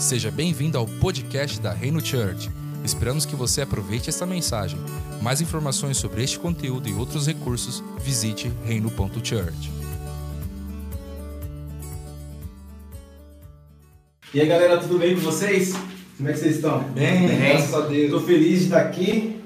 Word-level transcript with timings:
Seja 0.00 0.30
bem-vindo 0.30 0.78
ao 0.78 0.86
podcast 0.86 1.60
da 1.60 1.72
Reino 1.72 2.00
Church. 2.00 2.50
Esperamos 2.82 3.26
que 3.26 3.36
você 3.36 3.60
aproveite 3.60 4.08
esta 4.08 4.24
mensagem. 4.24 4.80
Mais 5.20 5.42
informações 5.42 5.98
sobre 5.98 6.24
este 6.24 6.38
conteúdo 6.38 6.88
e 6.88 6.94
outros 6.94 7.26
recursos, 7.26 7.84
visite 7.98 8.50
reino.church. 8.64 9.70
E 14.32 14.40
aí 14.40 14.46
galera, 14.48 14.78
tudo 14.78 14.98
bem 14.98 15.14
com 15.16 15.20
vocês? 15.20 15.74
Como 16.16 16.30
é 16.30 16.32
que 16.32 16.38
vocês 16.38 16.56
estão? 16.56 16.82
Bem, 16.94 17.28
graças 17.36 17.74
a 17.74 17.80
Deus. 17.80 18.10
Tô 18.10 18.20
feliz 18.20 18.60
de 18.60 18.64
estar 18.64 18.80
aqui. 18.80 19.38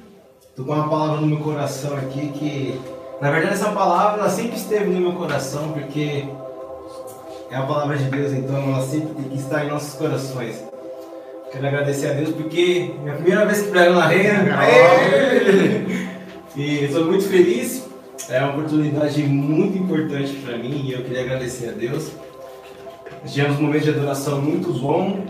Tô 0.54 0.64
com 0.64 0.72
uma 0.72 0.88
palavra 0.88 1.20
no 1.20 1.26
meu 1.26 1.40
coração 1.40 1.96
aqui 1.96 2.28
que, 2.28 2.80
na 3.20 3.28
verdade, 3.32 3.54
essa 3.54 3.72
palavra 3.72 4.20
ela 4.20 4.30
sempre 4.30 4.56
esteve 4.56 4.88
no 4.88 5.00
meu 5.00 5.14
coração 5.14 5.72
porque 5.72 6.24
é 7.54 7.56
a 7.56 7.62
palavra 7.62 7.96
de 7.96 8.04
Deus, 8.04 8.32
então 8.32 8.56
ela 8.56 8.82
sempre 8.82 9.14
tem 9.14 9.28
que 9.30 9.36
estar 9.36 9.64
em 9.64 9.68
nossos 9.68 9.94
corações. 9.94 10.60
Quero 11.52 11.68
agradecer 11.68 12.10
a 12.10 12.12
Deus 12.14 12.30
porque 12.30 12.90
é 12.98 13.00
minha 13.00 13.14
primeira 13.14 13.46
vez 13.46 13.62
que 13.62 13.70
prego 13.70 13.94
na 13.94 14.06
reina. 14.06 14.58
E 16.56 16.84
estou 16.84 17.06
muito 17.06 17.24
feliz. 17.24 17.84
É 18.28 18.40
uma 18.40 18.50
oportunidade 18.50 19.20
muito 19.24 19.76
importante 19.76 20.34
para 20.34 20.56
mim 20.56 20.84
e 20.84 20.92
eu 20.92 21.02
queria 21.02 21.22
agradecer 21.22 21.70
a 21.70 21.72
Deus. 21.72 22.12
Tivemos 23.26 23.58
um 23.58 23.62
momento 23.62 23.82
de 23.82 23.90
adoração 23.90 24.40
muito 24.40 24.72
bom. 24.72 25.24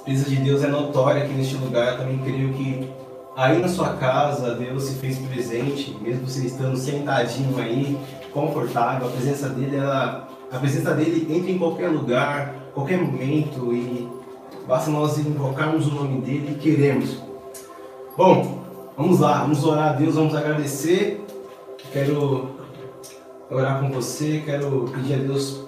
A 0.00 0.02
presença 0.02 0.28
de 0.28 0.36
Deus 0.36 0.64
é 0.64 0.66
notória 0.66 1.22
aqui 1.22 1.32
neste 1.34 1.54
lugar. 1.54 1.92
Eu 1.92 1.98
também 1.98 2.18
creio 2.18 2.52
que 2.52 2.90
aí 3.36 3.60
na 3.60 3.68
sua 3.68 3.90
casa 3.90 4.56
Deus 4.56 4.82
se 4.82 4.96
fez 4.96 5.18
presente, 5.18 5.96
mesmo 6.00 6.26
você 6.26 6.46
estando 6.46 6.76
sentadinho 6.76 7.56
aí, 7.60 7.96
confortável. 8.32 9.06
A 9.06 9.10
presença 9.12 9.48
dele, 9.48 9.76
ela, 9.76 10.29
a 10.52 10.58
presença 10.58 10.92
dele 10.94 11.32
entra 11.32 11.50
em 11.50 11.58
qualquer 11.58 11.88
lugar, 11.88 12.54
qualquer 12.74 13.00
momento 13.00 13.72
e 13.72 14.08
basta 14.66 14.90
nós 14.90 15.18
invocarmos 15.18 15.86
o 15.86 15.94
nome 15.94 16.20
dele 16.20 16.52
e 16.52 16.60
queremos. 16.60 17.22
Bom, 18.16 18.58
vamos 18.96 19.20
lá, 19.20 19.42
vamos 19.42 19.64
orar 19.64 19.90
a 19.90 19.92
Deus, 19.92 20.16
vamos 20.16 20.34
agradecer. 20.34 21.24
Quero 21.92 22.50
orar 23.50 23.80
com 23.80 23.90
você, 23.90 24.42
quero 24.44 24.90
pedir 24.92 25.14
a 25.14 25.18
Deus 25.18 25.60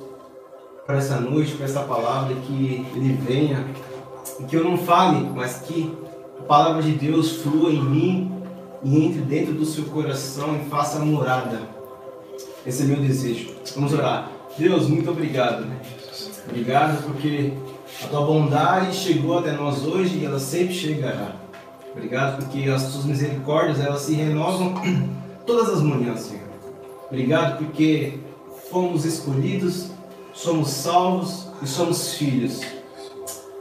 para 0.84 0.98
essa 0.98 1.20
noite, 1.20 1.54
para 1.54 1.64
essa 1.64 1.80
palavra, 1.82 2.34
que 2.34 2.86
Ele 2.94 3.12
venha, 3.14 3.64
e 4.40 4.44
que 4.44 4.56
eu 4.56 4.64
não 4.64 4.76
fale, 4.76 5.28
mas 5.34 5.58
que 5.58 5.96
a 6.40 6.42
palavra 6.42 6.82
de 6.82 6.92
Deus 6.92 7.42
flua 7.42 7.70
em 7.70 7.82
mim 7.82 8.42
e 8.82 9.04
entre 9.04 9.22
dentro 9.22 9.54
do 9.54 9.64
seu 9.64 9.84
coração 9.84 10.56
e 10.56 10.68
faça 10.68 10.98
morada. 10.98 11.60
Esse 12.66 12.82
é 12.82 12.86
meu 12.86 12.96
desejo. 12.96 13.50
Vamos 13.76 13.92
orar. 13.92 14.31
Deus, 14.58 14.88
muito 14.88 15.10
obrigado. 15.10 15.66
Obrigado 16.48 17.02
porque 17.04 17.52
a 18.04 18.08
tua 18.08 18.26
bondade 18.26 18.94
chegou 18.94 19.38
até 19.38 19.52
nós 19.52 19.84
hoje 19.84 20.18
e 20.18 20.24
ela 20.24 20.38
sempre 20.38 20.74
chegará. 20.74 21.36
Obrigado 21.92 22.44
porque 22.44 22.68
as 22.70 22.92
tuas 22.92 23.04
misericórdias 23.04 23.80
elas 23.80 24.02
se 24.02 24.14
renovam 24.14 24.74
todas 25.46 25.68
as 25.70 25.82
manhãs, 25.82 26.20
Senhor. 26.20 26.42
Obrigado 27.10 27.58
porque 27.58 28.18
fomos 28.70 29.04
escolhidos 29.04 29.92
somos 30.32 30.68
salvos 30.70 31.48
e 31.62 31.66
somos 31.66 32.14
filhos. 32.14 32.60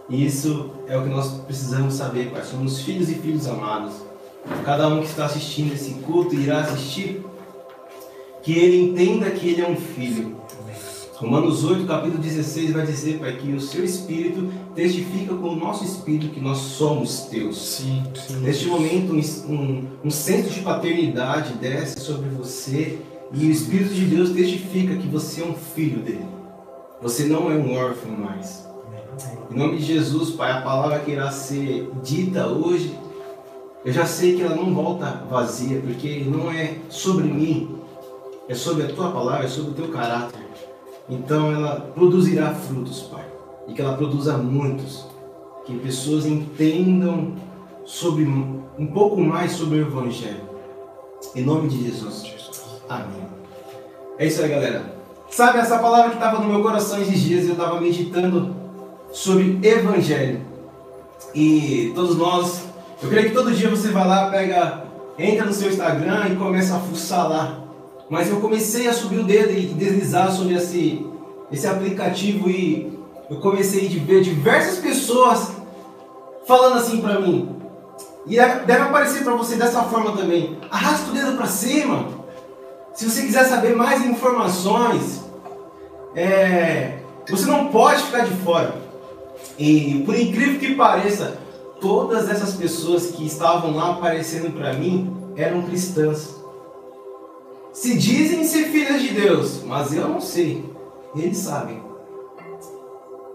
E 0.09 0.25
isso 0.25 0.71
é 0.87 0.97
o 0.97 1.03
que 1.03 1.09
nós 1.09 1.31
precisamos 1.45 1.93
saber, 1.93 2.31
Pai. 2.31 2.43
Somos 2.43 2.81
filhos 2.81 3.09
e 3.09 3.15
filhos 3.15 3.47
amados. 3.47 3.93
Cada 4.65 4.87
um 4.87 5.01
que 5.01 5.07
está 5.07 5.25
assistindo 5.25 5.73
esse 5.73 5.93
culto 5.95 6.35
irá 6.35 6.61
assistir, 6.61 7.23
que 8.41 8.57
ele 8.57 8.81
entenda 8.81 9.29
que 9.29 9.49
ele 9.49 9.61
é 9.61 9.69
um 9.69 9.75
filho. 9.75 10.40
Romanos 11.21 11.63
8, 11.63 11.85
capítulo 11.85 12.17
16 12.17 12.71
vai 12.71 12.83
dizer, 12.83 13.19
Pai, 13.19 13.33
que 13.33 13.53
o 13.53 13.61
seu 13.61 13.85
Espírito 13.85 14.51
testifica 14.73 15.35
com 15.35 15.49
o 15.49 15.55
nosso 15.55 15.83
Espírito 15.85 16.33
que 16.33 16.39
nós 16.39 16.57
somos 16.57 17.25
teus. 17.25 17.61
Sim, 17.61 18.01
sim. 18.15 18.37
Neste 18.37 18.65
momento, 18.65 19.13
um, 19.13 19.87
um, 20.03 20.09
senso 20.09 20.49
de 20.49 20.61
paternidade 20.61 21.53
desce 21.59 21.99
sobre 21.99 22.27
você 22.29 22.97
e 23.31 23.45
o 23.45 23.51
Espírito 23.51 23.93
de 23.93 24.05
Deus 24.05 24.31
testifica 24.31 24.95
que 24.95 25.07
você 25.07 25.41
é 25.41 25.45
um 25.45 25.53
filho 25.53 26.01
dele. 26.01 26.25
Você 27.03 27.25
não 27.25 27.51
é 27.51 27.53
um 27.53 27.71
órfão 27.75 28.13
mais. 28.13 28.67
Em 29.51 29.55
nome 29.55 29.77
de 29.77 29.83
Jesus, 29.83 30.31
Pai, 30.31 30.51
a 30.51 30.61
palavra 30.61 31.01
que 31.01 31.11
irá 31.11 31.29
ser 31.29 31.87
dita 32.01 32.47
hoje, 32.47 32.97
eu 33.85 33.93
já 33.93 34.07
sei 34.07 34.37
que 34.37 34.41
ela 34.41 34.55
não 34.55 34.73
volta 34.73 35.23
vazia, 35.29 35.79
porque 35.81 36.23
não 36.25 36.51
é 36.51 36.77
sobre 36.89 37.25
mim, 37.25 37.75
é 38.49 38.55
sobre 38.55 38.85
a 38.85 38.87
tua 38.87 39.11
palavra, 39.11 39.45
é 39.45 39.47
sobre 39.47 39.69
o 39.69 39.73
teu 39.75 39.89
caráter. 39.89 40.50
Então 41.09 41.51
ela 41.51 41.91
produzirá 41.93 42.53
frutos, 42.53 43.01
Pai, 43.03 43.25
e 43.67 43.73
que 43.73 43.81
ela 43.81 43.97
produza 43.97 44.37
muitos, 44.37 45.05
que 45.65 45.77
pessoas 45.79 46.25
entendam 46.25 47.33
sobre 47.85 48.23
um 48.25 48.87
pouco 48.87 49.19
mais 49.19 49.51
sobre 49.51 49.79
o 49.79 49.81
Evangelho. 49.81 50.49
Em 51.35 51.43
nome 51.43 51.69
de 51.69 51.83
Jesus. 51.83 52.23
Amém. 52.89 53.27
É 54.17 54.25
isso 54.25 54.41
aí, 54.41 54.49
galera. 54.49 55.01
Sabe 55.29 55.59
essa 55.59 55.79
palavra 55.79 56.09
que 56.09 56.17
estava 56.17 56.39
no 56.39 56.49
meu 56.49 56.61
coração 56.61 57.01
esses 57.01 57.19
dias, 57.19 57.45
eu 57.45 57.53
estava 57.53 57.79
meditando 57.79 58.53
sobre 59.13 59.59
evangelho. 59.63 60.41
E 61.33 61.91
todos 61.95 62.17
nós, 62.17 62.63
eu 63.01 63.09
creio 63.09 63.29
que 63.29 63.33
todo 63.33 63.53
dia 63.53 63.69
você 63.69 63.89
vai 63.89 64.05
lá, 64.05 64.29
pega, 64.29 64.83
entra 65.17 65.45
no 65.45 65.53
seu 65.53 65.69
Instagram 65.69 66.27
e 66.27 66.35
começa 66.35 66.75
a 66.75 66.79
fuçar 66.79 67.29
lá. 67.29 67.60
Mas 68.11 68.29
eu 68.29 68.41
comecei 68.41 68.89
a 68.89 68.93
subir 68.93 69.19
o 69.19 69.23
dedo 69.23 69.53
e 69.53 69.67
deslizar 69.67 70.29
sobre 70.33 70.55
esse, 70.55 71.07
esse 71.49 71.65
aplicativo 71.65 72.49
e 72.49 72.99
eu 73.29 73.37
comecei 73.37 73.87
a 73.87 74.05
ver 74.05 74.21
diversas 74.21 74.79
pessoas 74.79 75.53
falando 76.45 76.77
assim 76.77 76.99
para 76.99 77.21
mim. 77.21 77.55
E 78.27 78.35
deve 78.35 78.81
aparecer 78.81 79.23
para 79.23 79.33
você 79.33 79.55
dessa 79.55 79.83
forma 79.83 80.11
também. 80.11 80.57
Arrasta 80.69 81.09
o 81.09 81.13
dedo 81.13 81.37
para 81.37 81.45
cima. 81.45 82.09
Se 82.93 83.09
você 83.09 83.21
quiser 83.21 83.45
saber 83.45 83.77
mais 83.77 84.05
informações, 84.05 85.23
é, 86.13 86.97
você 87.29 87.45
não 87.45 87.69
pode 87.69 88.03
ficar 88.03 88.25
de 88.25 88.35
fora. 88.43 88.75
E 89.57 90.03
por 90.05 90.19
incrível 90.19 90.59
que 90.59 90.75
pareça, 90.75 91.39
todas 91.79 92.29
essas 92.29 92.55
pessoas 92.55 93.11
que 93.11 93.25
estavam 93.25 93.73
lá 93.73 93.91
aparecendo 93.91 94.51
para 94.51 94.73
mim 94.73 95.15
eram 95.37 95.61
cristãs. 95.61 96.40
Se 97.73 97.97
dizem 97.97 98.43
ser 98.43 98.65
filhas 98.65 99.01
de 99.01 99.09
Deus, 99.09 99.63
mas 99.63 99.93
eu 99.93 100.07
não 100.07 100.21
sei. 100.21 100.69
Eles 101.15 101.37
sabem. 101.37 101.81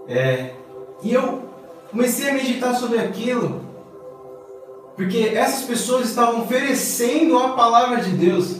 É, 0.08 0.54
e 1.02 1.12
eu 1.12 1.42
comecei 1.90 2.30
a 2.30 2.34
meditar 2.34 2.74
sobre 2.74 2.98
aquilo, 2.98 3.60
porque 4.94 5.18
essas 5.34 5.64
pessoas 5.64 6.08
estavam 6.08 6.42
oferecendo 6.42 7.38
a 7.38 7.50
palavra 7.50 8.00
de 8.00 8.10
Deus, 8.10 8.56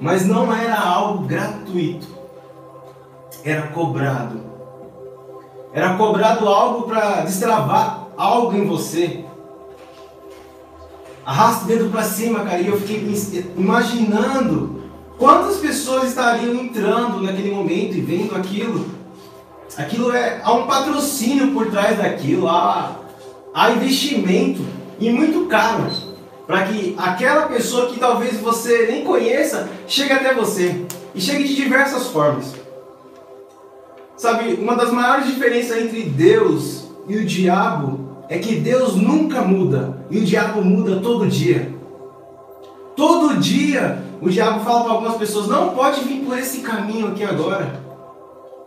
mas 0.00 0.26
não 0.26 0.54
era 0.54 0.78
algo 0.78 1.24
gratuito 1.24 2.16
era 3.46 3.68
cobrado. 3.68 4.40
Era 5.72 5.96
cobrado 5.96 6.48
algo 6.48 6.82
para 6.86 7.20
destravar 7.20 8.08
algo 8.16 8.56
em 8.56 8.66
você. 8.66 9.24
Arrasta 11.26 11.64
o 11.64 11.66
dedo 11.66 11.90
para 11.90 12.04
cima, 12.04 12.44
cara. 12.44 12.60
E 12.60 12.68
eu 12.68 12.80
fiquei 12.80 13.04
imaginando 13.56 14.80
quantas 15.18 15.56
pessoas 15.56 16.10
estariam 16.10 16.54
entrando 16.54 17.20
naquele 17.20 17.50
momento 17.50 17.96
e 17.96 18.00
vendo 18.00 18.36
aquilo. 18.36 18.86
Aquilo 19.76 20.12
é. 20.14 20.40
Há 20.44 20.52
um 20.54 20.68
patrocínio 20.68 21.52
por 21.52 21.68
trás 21.68 21.98
daquilo, 21.98 22.46
há, 22.46 23.00
há 23.52 23.72
investimento 23.72 24.64
e 25.00 25.10
muito 25.10 25.46
caro 25.46 25.90
para 26.46 26.62
que 26.66 26.94
aquela 26.96 27.48
pessoa 27.48 27.88
que 27.88 27.98
talvez 27.98 28.38
você 28.38 28.86
nem 28.86 29.04
conheça 29.04 29.68
chegue 29.88 30.12
até 30.12 30.32
você 30.32 30.86
e 31.12 31.20
chegue 31.20 31.42
de 31.42 31.56
diversas 31.56 32.06
formas. 32.06 32.54
Sabe, 34.16 34.54
uma 34.54 34.76
das 34.76 34.92
maiores 34.92 35.26
diferenças 35.26 35.76
entre 35.76 36.04
Deus 36.04 36.84
e 37.08 37.16
o 37.16 37.26
diabo 37.26 38.05
é 38.28 38.38
que 38.38 38.56
Deus 38.56 38.96
nunca 38.96 39.42
muda 39.42 39.98
e 40.10 40.18
o 40.18 40.24
diabo 40.24 40.62
muda 40.62 41.00
todo 41.00 41.26
dia. 41.26 41.74
Todo 42.96 43.38
dia 43.38 44.02
o 44.20 44.28
diabo 44.28 44.64
fala 44.64 44.84
para 44.84 44.92
algumas 44.92 45.16
pessoas: 45.16 45.48
não 45.48 45.70
pode 45.70 46.00
vir 46.02 46.24
por 46.24 46.38
esse 46.38 46.60
caminho 46.60 47.08
aqui 47.08 47.24
agora. 47.24 47.84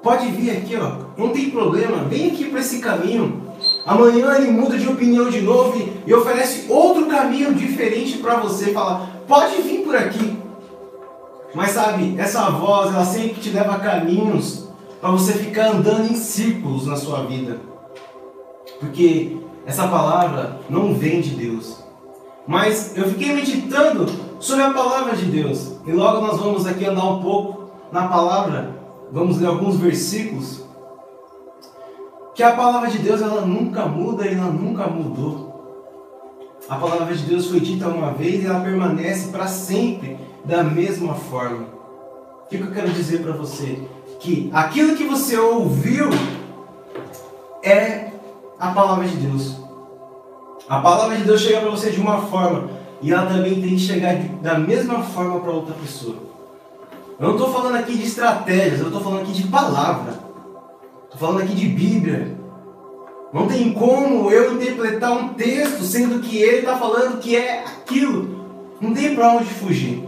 Pode 0.01 0.27
vir 0.27 0.51
aqui, 0.51 0.77
ó. 0.77 0.93
Não 1.17 1.29
tem 1.29 1.49
problema. 1.49 2.05
Vem 2.05 2.31
aqui 2.31 2.45
para 2.45 2.59
esse 2.59 2.79
caminho. 2.79 3.41
Amanhã 3.85 4.35
ele 4.35 4.51
muda 4.51 4.77
de 4.77 4.87
opinião 4.87 5.29
de 5.29 5.41
novo 5.41 5.89
e 6.05 6.13
oferece 6.13 6.71
outro 6.71 7.07
caminho 7.07 7.53
diferente 7.53 8.19
para 8.19 8.37
você. 8.37 8.71
Fala: 8.71 9.09
pode 9.27 9.61
vir 9.61 9.83
por 9.83 9.95
aqui. 9.95 10.37
Mas 11.53 11.71
sabe, 11.71 12.15
essa 12.17 12.49
voz 12.51 12.93
ela 12.93 13.03
sempre 13.03 13.41
te 13.41 13.49
leva 13.49 13.73
a 13.73 13.79
caminhos 13.79 14.67
para 15.01 15.11
você 15.11 15.33
ficar 15.33 15.71
andando 15.71 16.11
em 16.11 16.15
círculos 16.15 16.85
na 16.85 16.95
sua 16.95 17.23
vida. 17.23 17.57
Porque 18.79 19.35
essa 19.65 19.87
palavra 19.87 20.59
não 20.69 20.93
vem 20.93 21.21
de 21.21 21.31
Deus. 21.31 21.83
Mas 22.47 22.97
eu 22.97 23.05
fiquei 23.09 23.33
meditando 23.33 24.07
sobre 24.39 24.63
a 24.63 24.73
palavra 24.73 25.15
de 25.15 25.25
Deus. 25.25 25.73
E 25.85 25.91
logo 25.91 26.25
nós 26.25 26.39
vamos 26.39 26.65
aqui 26.65 26.85
andar 26.85 27.05
um 27.05 27.21
pouco 27.21 27.69
na 27.91 28.07
palavra. 28.07 28.75
Vamos 29.11 29.39
ler 29.39 29.47
alguns 29.47 29.77
versículos 29.77 30.63
que 32.33 32.43
a 32.43 32.55
palavra 32.55 32.89
de 32.89 32.99
Deus 32.99 33.21
ela 33.21 33.41
nunca 33.41 33.85
muda 33.85 34.25
e 34.25 34.33
ela 34.33 34.47
nunca 34.47 34.87
mudou. 34.87 35.49
A 36.69 36.75
palavra 36.75 37.13
de 37.13 37.23
Deus 37.23 37.47
foi 37.47 37.59
dita 37.59 37.87
uma 37.87 38.13
vez 38.13 38.43
e 38.43 38.47
ela 38.47 38.61
permanece 38.61 39.29
para 39.29 39.47
sempre 39.47 40.17
da 40.45 40.63
mesma 40.63 41.15
forma. 41.15 41.65
O 42.45 42.49
que 42.49 42.59
eu 42.59 42.71
quero 42.71 42.89
dizer 42.91 43.21
para 43.21 43.33
você? 43.33 43.79
Que 44.19 44.49
aquilo 44.53 44.95
que 44.95 45.03
você 45.03 45.37
ouviu 45.37 46.09
é 47.61 48.08
a 48.59 48.71
palavra 48.71 49.07
de 49.07 49.15
Deus. 49.15 49.55
A 50.67 50.81
palavra 50.81 51.15
de 51.15 51.23
Deus 51.23 51.41
chega 51.41 51.61
para 51.61 51.69
você 51.69 51.89
de 51.89 52.01
uma 52.01 52.21
forma 52.27 52.69
e 53.01 53.11
ela 53.11 53.25
também 53.25 53.61
tem 53.61 53.69
que 53.69 53.79
chegar 53.79 54.15
da 54.41 54.59
mesma 54.59 55.01
forma 55.01 55.39
para 55.39 55.51
outra 55.51 55.73
pessoa. 55.75 56.17
Eu 57.17 57.27
não 57.27 57.35
estou 57.35 57.51
falando 57.51 57.75
aqui 57.75 57.97
de 57.97 58.03
estratégias, 58.03 58.79
eu 58.79 58.87
estou 58.87 59.01
falando 59.01 59.21
aqui 59.21 59.31
de 59.31 59.47
palavra. 59.47 60.19
Estou 61.05 61.17
falando 61.17 61.41
aqui 61.41 61.55
de 61.55 61.67
Bíblia. 61.67 62.37
Não 63.33 63.47
tem 63.47 63.73
como 63.73 64.31
eu 64.31 64.55
interpretar 64.55 65.11
um 65.11 65.33
texto 65.33 65.83
sendo 65.83 66.19
que 66.21 66.37
ele 66.37 66.59
está 66.59 66.77
falando 66.77 67.19
que 67.19 67.35
é 67.35 67.63
aquilo. 67.63 68.73
Não 68.81 68.93
tem 68.93 69.15
para 69.15 69.33
onde 69.33 69.45
fugir. 69.45 70.07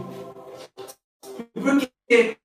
Por 1.54 1.78
que 2.08 2.36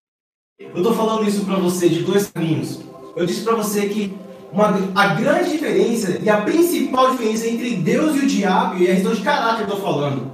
eu 0.60 0.78
estou 0.78 0.94
falando 0.94 1.28
isso 1.28 1.46
para 1.46 1.56
você 1.56 1.90
de 1.90 2.04
dois 2.04 2.30
caminhos? 2.32 2.82
Eu 3.16 3.26
disse 3.26 3.44
para 3.44 3.56
você 3.56 3.88
que 3.88 4.18
uma, 4.52 4.74
a 4.96 5.08
grande 5.16 5.52
diferença 5.52 6.20
e 6.22 6.30
a 6.30 6.38
principal 6.42 7.12
diferença 7.12 7.48
entre 7.48 7.76
Deus 7.76 8.16
e 8.16 8.20
o 8.20 8.28
diabo, 8.28 8.78
e 8.78 8.88
é 8.88 8.92
a 8.92 8.96
questão 8.96 9.14
de 9.14 9.22
caráter 9.22 9.62
eu 9.62 9.68
estou 9.68 9.82
falando, 9.82 10.32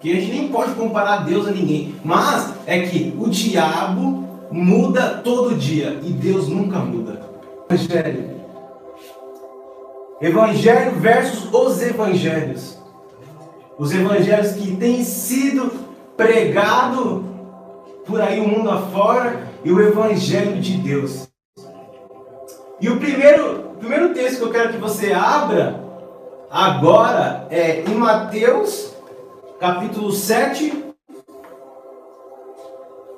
que 0.00 0.10
a 0.10 0.14
gente 0.14 0.32
nem 0.32 0.48
pode 0.48 0.72
comparar 0.74 1.24
Deus 1.24 1.46
a 1.46 1.50
ninguém, 1.50 1.94
mas 2.04 2.54
é 2.66 2.80
que 2.80 3.14
o 3.18 3.28
diabo 3.28 4.28
muda 4.50 5.20
todo 5.22 5.56
dia 5.56 6.00
e 6.02 6.10
Deus 6.10 6.48
nunca 6.48 6.78
muda. 6.78 7.20
Evangelho 7.68 8.40
Evangelho 10.20 10.96
versus 10.96 11.48
os 11.50 11.80
evangelhos. 11.80 12.78
Os 13.78 13.90
evangelhos 13.94 14.52
que 14.52 14.76
têm 14.76 15.02
sido 15.02 15.72
pregado 16.14 17.24
por 18.06 18.20
aí 18.20 18.38
o 18.38 18.46
mundo 18.46 18.68
afora 18.68 19.48
e 19.64 19.72
o 19.72 19.80
evangelho 19.80 20.60
de 20.60 20.76
Deus. 20.76 21.29
E 22.80 22.88
o 22.88 22.98
primeiro, 22.98 23.74
primeiro 23.78 24.14
texto 24.14 24.38
que 24.38 24.44
eu 24.44 24.50
quero 24.50 24.72
que 24.72 24.78
você 24.78 25.12
abra 25.12 25.80
agora 26.50 27.46
é 27.50 27.82
em 27.82 27.94
Mateus, 27.94 28.94
capítulo 29.58 30.12
7, 30.12 30.84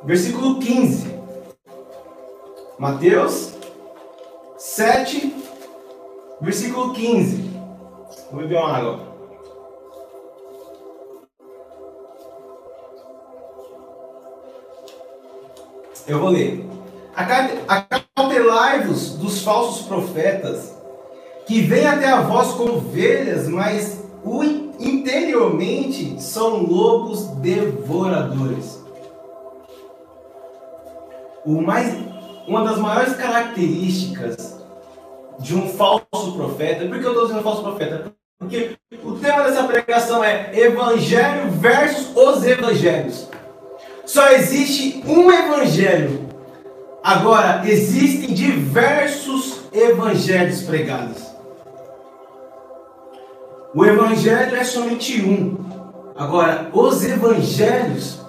versículo 0.05 0.59
15. 0.59 1.13
Mateus 2.79 3.53
7, 4.59 5.43
Versículo 6.43 6.93
15. 6.93 7.41
Vou 8.33 8.41
beber 8.41 8.59
uma 8.59 8.77
água. 8.77 9.01
Eu 16.09 16.19
vou 16.19 16.31
ler. 16.31 16.72
Acautelai-vos 17.15 19.17
dos 19.17 19.43
falsos 19.43 19.87
profetas, 19.87 20.75
que 21.47 21.61
vêm 21.63 21.87
até 21.87 22.09
a 22.09 22.23
vós 22.23 22.53
como 22.53 22.77
ovelhas, 22.77 23.49
mas 23.49 24.03
interiormente 24.79 26.23
são 26.23 26.63
lobos 26.63 27.27
devoradores. 27.37 28.81
O 31.45 31.61
mais, 31.61 31.95
uma 32.47 32.65
das 32.65 32.79
maiores 32.79 33.17
características 33.17 34.63
de 35.39 35.57
um 35.57 35.69
falso 35.69 36.33
profeta. 36.37 36.87
Por 36.87 36.99
que 36.99 37.05
eu 37.05 37.11
estou 37.11 37.27
dizendo 37.27 37.43
falso 37.43 37.63
profeta? 37.63 38.13
Porque 38.39 38.77
o 39.05 39.13
tema 39.13 39.45
dessa 39.45 39.65
pregação 39.65 40.23
é 40.23 40.51
Evangelho 40.59 41.51
versus 41.53 42.17
os 42.17 42.45
Evangelhos. 42.45 43.29
Só 44.05 44.31
existe 44.31 45.03
um 45.07 45.31
Evangelho. 45.31 46.32
Agora, 47.03 47.63
existem 47.65 48.33
diversos 48.33 49.63
Evangelhos 49.73 50.63
pregados. 50.63 51.23
O 53.75 53.85
Evangelho 53.85 54.55
é 54.55 54.63
somente 54.63 55.23
um. 55.23 55.57
Agora, 56.15 56.71
os 56.73 57.05
Evangelhos 57.05 58.21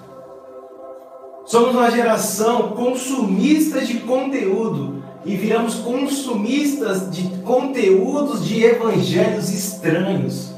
somos 1.44 1.74
uma 1.76 1.90
geração 1.90 2.70
consumista 2.70 3.80
de 3.82 4.00
conteúdo 4.00 5.04
e 5.24 5.36
viramos 5.36 5.76
consumistas 5.76 7.10
de 7.10 7.28
conteúdos 7.42 8.44
de 8.44 8.64
evangelhos 8.64 9.50
estranhos. 9.50 10.52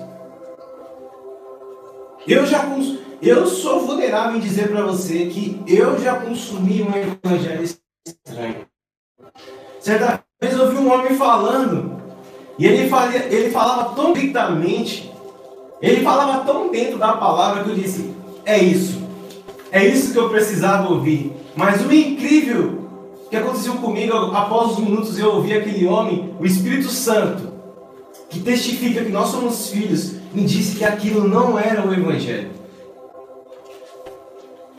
Eu 2.26 2.44
já 2.46 2.64
eu 3.22 3.46
sou 3.46 3.86
vulnerável 3.86 4.36
em 4.36 4.40
dizer 4.40 4.68
para 4.68 4.82
você 4.82 5.26
que 5.26 5.62
eu 5.66 5.98
já 5.98 6.16
consumi 6.16 6.82
um 6.82 6.92
evangelho 6.94 7.62
estranho. 7.62 7.85
Certa 9.80 10.22
vez 10.40 10.58
ouvi 10.58 10.76
um 10.76 10.92
homem 10.92 11.16
falando 11.16 12.00
e 12.58 12.66
ele, 12.66 12.88
falava, 12.88 13.16
ele 13.16 13.50
falava 13.50 13.94
tão 13.94 14.12
dictamente, 14.12 15.12
ele 15.82 16.02
falava 16.02 16.44
tão 16.44 16.70
dentro 16.70 16.98
da 16.98 17.14
palavra 17.14 17.64
que 17.64 17.70
eu 17.70 17.74
disse: 17.74 18.14
é 18.44 18.58
isso, 18.58 19.02
é 19.72 19.84
isso 19.84 20.12
que 20.12 20.18
eu 20.18 20.30
precisava 20.30 20.88
ouvir. 20.88 21.32
Mas 21.56 21.84
o 21.84 21.92
incrível 21.92 22.86
que 23.28 23.36
aconteceu 23.36 23.74
comigo 23.74 24.14
após 24.14 24.72
os 24.72 24.78
minutos 24.78 25.18
eu 25.18 25.34
ouvi 25.34 25.52
aquele 25.52 25.86
homem, 25.86 26.34
o 26.38 26.46
Espírito 26.46 26.88
Santo, 26.88 27.52
que 28.30 28.40
testifica 28.40 29.04
que 29.04 29.10
nós 29.10 29.28
somos 29.28 29.68
filhos, 29.68 30.14
me 30.32 30.44
disse 30.44 30.76
que 30.76 30.84
aquilo 30.84 31.26
não 31.26 31.58
era 31.58 31.86
o 31.86 31.92
Evangelho. 31.92 32.50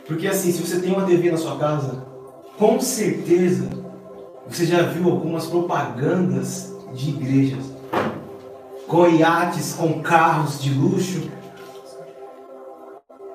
Porque 0.06 0.28
assim, 0.28 0.52
se 0.52 0.62
você 0.62 0.80
tem 0.80 0.94
uma 0.94 1.06
TV 1.06 1.30
na 1.30 1.38
sua 1.38 1.58
casa, 1.58 2.06
com 2.58 2.80
certeza 2.80 3.70
você 4.48 4.66
já 4.66 4.84
viu 4.84 5.12
algumas 5.12 5.46
propagandas 5.46 6.74
de 6.94 7.10
igrejas? 7.10 7.66
Com 8.88 9.08
iates, 9.10 9.74
com 9.74 10.02
carros 10.02 10.62
de 10.62 10.74
luxo, 10.74 11.30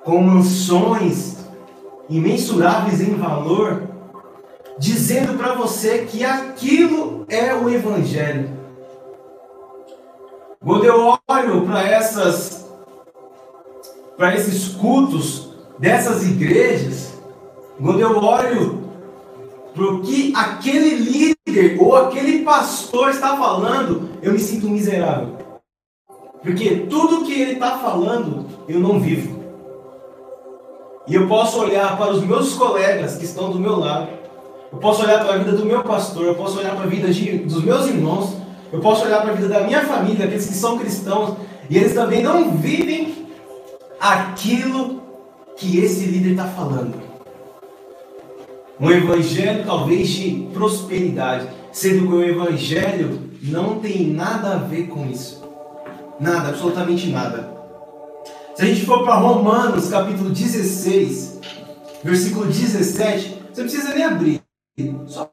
com 0.04 0.22
mansões 0.22 1.36
imensuráveis 2.08 3.00
em 3.00 3.14
valor, 3.14 3.82
dizendo 4.78 5.36
para 5.36 5.54
você 5.54 6.06
que 6.06 6.24
aquilo 6.24 7.26
é 7.28 7.54
o 7.54 7.69
Evangelho. 7.69 8.50
Quando 10.64 10.84
eu 10.84 11.19
olho 11.29 11.67
para 11.67 11.82
essas, 11.86 12.67
para 14.17 14.34
esses 14.34 14.69
cultos 14.69 15.50
dessas 15.79 16.24
igrejas, 16.24 17.12
quando 17.79 18.00
eu 18.00 18.17
olho 18.17 18.81
para 19.74 19.84
o 19.84 20.02
que 20.02 20.32
aquele 20.36 20.96
líder 20.96 21.76
ou 21.81 21.96
aquele 21.96 22.43
pastor 22.43 23.10
está 23.10 23.36
falando, 23.36 24.10
eu 24.22 24.32
me 24.32 24.38
sinto 24.38 24.69
miserável. 24.69 25.36
Porque 26.43 26.86
tudo 26.91 27.24
que 27.24 27.32
ele 27.32 27.52
está 27.52 27.79
falando, 27.79 28.46
eu 28.69 28.81
não 28.81 29.00
vivo. 29.00 29.43
E 31.06 31.14
eu 31.14 31.26
posso 31.26 31.60
olhar 31.60 31.96
para 31.96 32.12
os 32.12 32.24
meus 32.24 32.55
colegas 32.55 33.17
que 33.17 33.24
estão 33.24 33.50
do 33.50 33.58
meu 33.58 33.79
lado 33.79 34.22
eu 34.72 34.79
posso 34.79 35.02
olhar 35.02 35.22
para 35.22 35.34
a 35.34 35.38
vida 35.38 35.52
do 35.52 35.67
meu 35.67 35.82
pastor, 35.84 36.24
eu 36.24 36.34
posso 36.34 36.58
olhar 36.58 36.74
para 36.74 36.84
a 36.84 36.88
vida 36.88 37.12
de, 37.12 37.38
dos 37.38 37.62
meus 37.62 37.86
irmãos, 37.86 38.38
eu 38.72 38.81
posso 38.81 39.05
olhar 39.05 39.20
para 39.20 39.32
a 39.32 39.34
vida 39.34 39.48
da 39.48 39.60
minha 39.60 39.82
família, 39.82 40.24
aqueles 40.24 40.46
que 40.46 40.55
são 40.55 40.79
cristãos, 40.79 41.36
e 41.69 41.76
eles 41.76 41.93
também 41.93 42.22
não 42.22 42.52
vivem 42.56 43.29
aquilo 44.00 45.02
que 45.56 45.79
esse 45.79 46.06
líder 46.06 46.31
está 46.31 46.46
falando. 46.46 46.94
Um 48.82 48.91
evangelho 48.91 49.65
talvez 49.65 50.08
de 50.08 50.48
prosperidade, 50.53 51.46
sendo 51.70 52.08
que 52.08 52.15
o 52.15 52.24
evangelho 52.24 53.31
não 53.41 53.79
tem 53.79 54.08
nada 54.08 54.55
a 54.55 54.58
ver 54.58 54.89
com 54.89 55.06
isso. 55.06 55.41
Nada, 56.19 56.48
absolutamente 56.48 57.06
nada. 57.08 57.48
Se 58.56 58.62
a 58.62 58.65
gente 58.65 58.84
for 58.84 59.05
para 59.05 59.15
Romanos 59.15 59.89
capítulo 59.89 60.31
16, 60.31 61.39
versículo 62.03 62.46
17, 62.46 63.39
você 63.53 63.62
não 63.62 63.70
precisa 63.70 63.94
nem 63.94 64.03
abrir. 64.03 64.43
Só 65.06 65.31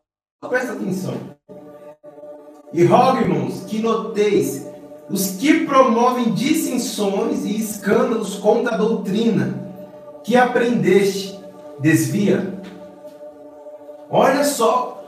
presta 0.48 0.74
atenção. 0.74 1.15
E 2.72 2.84
rogo, 2.84 3.18
irmãos, 3.18 3.63
que 3.65 3.79
noteis 3.79 4.68
os 5.10 5.38
que 5.38 5.65
promovem 5.65 6.36
dissensões 6.36 7.46
e 7.46 7.60
escândalos 7.60 8.36
contra 8.36 8.75
a 8.75 8.77
doutrina 8.77 9.60
que 10.24 10.38
aprendeste, 10.38 11.39
desvia. 11.79 12.59
Olha 14.10 14.44
só 14.44 15.01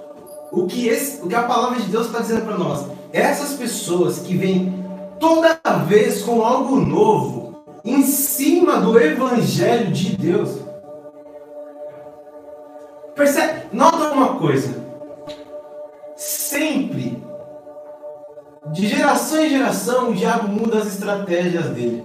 o 0.52 0.68
que, 0.68 0.88
esse, 0.88 1.22
o 1.22 1.28
que 1.28 1.36
a 1.36 1.44
palavra 1.44 1.80
de 1.80 1.90
Deus 1.90 2.08
está 2.08 2.20
dizendo 2.20 2.46
para 2.46 2.58
nós. 2.58 2.86
Essas 3.12 3.54
pessoas 3.54 4.20
que 4.20 4.36
vêm 4.38 4.86
toda 5.20 5.60
vez 5.88 6.22
com 6.22 6.44
algo 6.44 6.78
novo 6.78 7.64
em 7.84 8.04
cima 8.04 8.80
do 8.80 9.00
evangelho 9.00 9.92
de 9.92 10.16
Deus, 10.16 10.62
Percebe? 13.16 13.68
Nota 13.72 14.14
uma 14.14 14.40
coisa. 14.40 14.84
Sempre 16.16 17.22
de 18.72 18.88
geração 18.88 19.44
em 19.44 19.50
geração, 19.50 20.10
o 20.10 20.14
diabo 20.14 20.48
muda 20.48 20.80
as 20.80 20.88
estratégias 20.88 21.66
dele. 21.68 22.04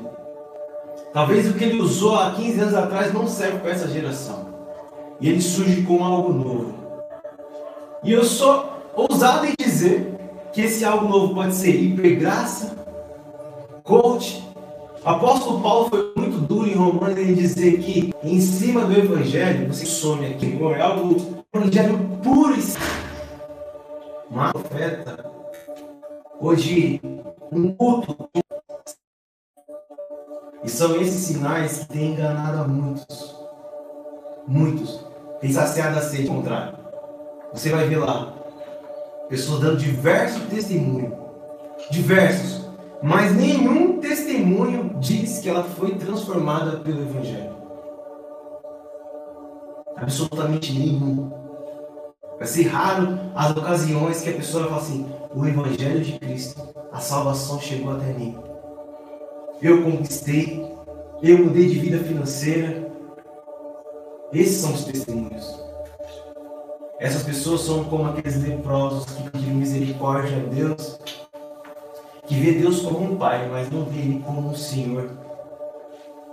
Talvez 1.13 1.49
o 1.49 1.55
que 1.55 1.65
ele 1.65 1.81
usou 1.81 2.17
há 2.17 2.33
15 2.33 2.61
anos 2.61 2.75
atrás 2.75 3.15
não 3.15 3.27
serve 3.27 3.59
para 3.61 3.71
essa 3.71 3.89
geração. 3.89 4.47
E 5.21 5.29
ele 5.29 5.41
surge 5.41 5.83
com 5.83 6.05
algo 6.05 6.33
novo. 6.33 6.86
E 8.07 8.13
eu 8.13 8.25
sou 8.25 8.65
ousado 8.95 9.47
em 9.47 9.55
dizer 9.59 10.17
que 10.53 10.61
esse 10.61 10.85
algo 10.85 11.09
novo 11.09 11.35
pode 11.35 11.57
ser 11.57 11.75
hipergraça, 11.75 12.77
coach. 13.83 14.49
O 15.05 15.09
apóstolo 15.09 15.61
Paulo 15.61 15.89
foi 15.89 16.13
muito 16.17 16.39
duro 16.39 16.69
em 16.69 16.75
Romanos 16.75 17.19
em 17.19 17.35
dizer 17.35 17.81
que 17.81 18.15
em 18.23 18.41
cima 18.41 18.85
do 18.85 18.97
evangelho, 18.97 19.67
você 19.67 19.85
some 19.85 20.25
aqui, 20.25 20.57
é 20.57 20.81
algo 20.81 21.45
evangelho 21.53 21.99
puro 22.23 22.55
e 22.57 22.63
uma 24.31 24.53
profeta 24.53 25.29
hoje 26.41 27.01
um 27.51 27.73
culto 27.73 28.31
e 30.63 30.71
são 30.71 30.95
esses 31.01 31.27
sinais 31.27 31.79
que 31.81 31.89
têm 31.89 32.13
enganado 32.13 32.59
a 32.59 32.69
muitos. 32.69 33.35
Muitos. 34.47 35.05
Tem 35.41 35.51
saciado 35.51 35.99
a 35.99 36.03
sede 36.03 36.29
contrário. 36.29 36.86
Você 37.57 37.71
vai 37.71 37.89
ver 37.89 37.97
lá. 37.97 38.33
Pessoas 39.29 39.61
dando 39.61 39.79
diversos 39.79 40.43
testemunhos. 40.45 41.13
Diversos. 41.91 42.69
Mas 43.03 43.35
nenhum 43.35 43.99
testemunho 43.99 44.97
diz 45.01 45.39
que 45.39 45.49
ela 45.49 45.65
foi 45.65 45.95
transformada 45.97 46.79
pelo 46.79 47.03
Evangelho. 47.03 47.57
Absolutamente 49.97 50.73
nenhum. 50.73 51.33
Vai 52.39 52.47
ser 52.47 52.65
raro 52.65 53.19
as 53.35 53.51
ocasiões 53.57 54.21
que 54.21 54.31
a 54.31 54.35
pessoa 54.35 54.65
vai 54.65 54.73
falar 54.73 54.83
assim: 54.83 55.07
o 55.35 55.47
Evangelho 55.47 56.01
de 56.01 56.19
Cristo, 56.19 56.63
a 56.93 57.01
salvação 57.01 57.59
chegou 57.59 57.93
até 57.93 58.13
mim 58.13 58.37
eu 59.63 59.83
conquistei, 59.83 60.63
eu 61.23 61.39
mudei 61.39 61.69
de 61.69 61.79
vida 61.79 61.99
financeira. 62.05 62.91
Esses 64.33 64.57
são 64.57 64.75
os 64.75 64.85
testemunhos. 64.85 65.66
Essas 66.99 67.23
pessoas 67.25 67.61
são 67.61 67.85
como 67.85 68.09
aqueles 68.09 68.43
leprosos 68.43 69.05
que 69.05 69.31
pediram 69.31 69.55
misericórdia 69.55 70.39
a 70.39 70.55
Deus, 70.55 70.99
que 72.27 72.35
vê 72.35 72.53
Deus 72.53 72.81
como 72.81 73.13
um 73.13 73.17
pai, 73.17 73.49
mas 73.51 73.71
não 73.71 73.85
vê 73.85 73.99
Ele 73.99 74.23
como 74.25 74.49
um 74.49 74.55
Senhor. 74.55 75.11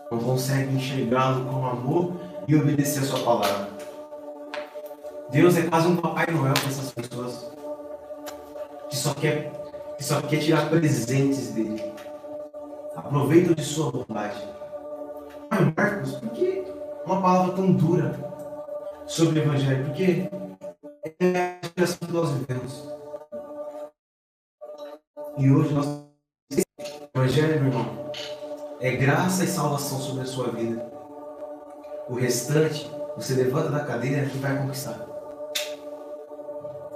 Não 0.10 0.20
consegue 0.20 0.76
enxergá-lo 0.76 1.46
com 1.46 1.66
amor 1.66 2.14
e 2.48 2.56
obedecer 2.56 3.00
a 3.00 3.06
sua 3.06 3.20
palavra. 3.20 3.70
Deus 5.30 5.58
é 5.58 5.64
quase 5.64 5.88
um 5.88 5.98
Papai 5.98 6.28
Noel 6.28 6.54
para 6.54 6.70
essas 6.70 6.92
pessoas 6.92 7.52
que 8.90 8.96
só 8.96 9.14
quer, 9.14 9.52
que 9.98 10.04
só 10.04 10.22
quer 10.22 10.38
tirar 10.38 10.70
presentes 10.70 11.50
dele. 11.50 11.84
Aproveita 12.96 13.56
de 13.56 13.64
sua 13.64 13.92
bondade. 13.92 14.42
Mas, 15.50 15.74
Marcos, 15.76 16.12
por 16.14 16.30
que 16.30 16.64
uma 17.06 17.22
palavra 17.22 17.54
tão 17.54 17.72
dura 17.74 18.16
sobre 19.08 19.40
o 19.40 19.44
Evangelho? 19.44 19.86
Porque 19.86 20.30
é 21.04 21.60
a 21.62 21.68
geração 21.76 22.08
que 22.08 22.14
nós 22.14 22.30
vivemos. 22.32 22.84
E 25.38 25.52
hoje 25.52 25.74
nós. 25.74 25.86
O 25.86 27.20
Evangelho, 27.20 27.62
meu 27.62 27.72
irmão, 27.72 28.12
é 28.80 28.96
graça 28.96 29.44
e 29.44 29.48
salvação 29.48 30.00
sobre 30.00 30.22
a 30.22 30.26
sua 30.26 30.50
vida. 30.50 30.92
O 32.10 32.16
restante, 32.16 32.90
você 33.16 33.34
levanta 33.34 33.70
da 33.70 33.84
cadeira 33.84 34.24
e 34.24 34.38
vai 34.38 34.58
conquistar. 34.58 34.98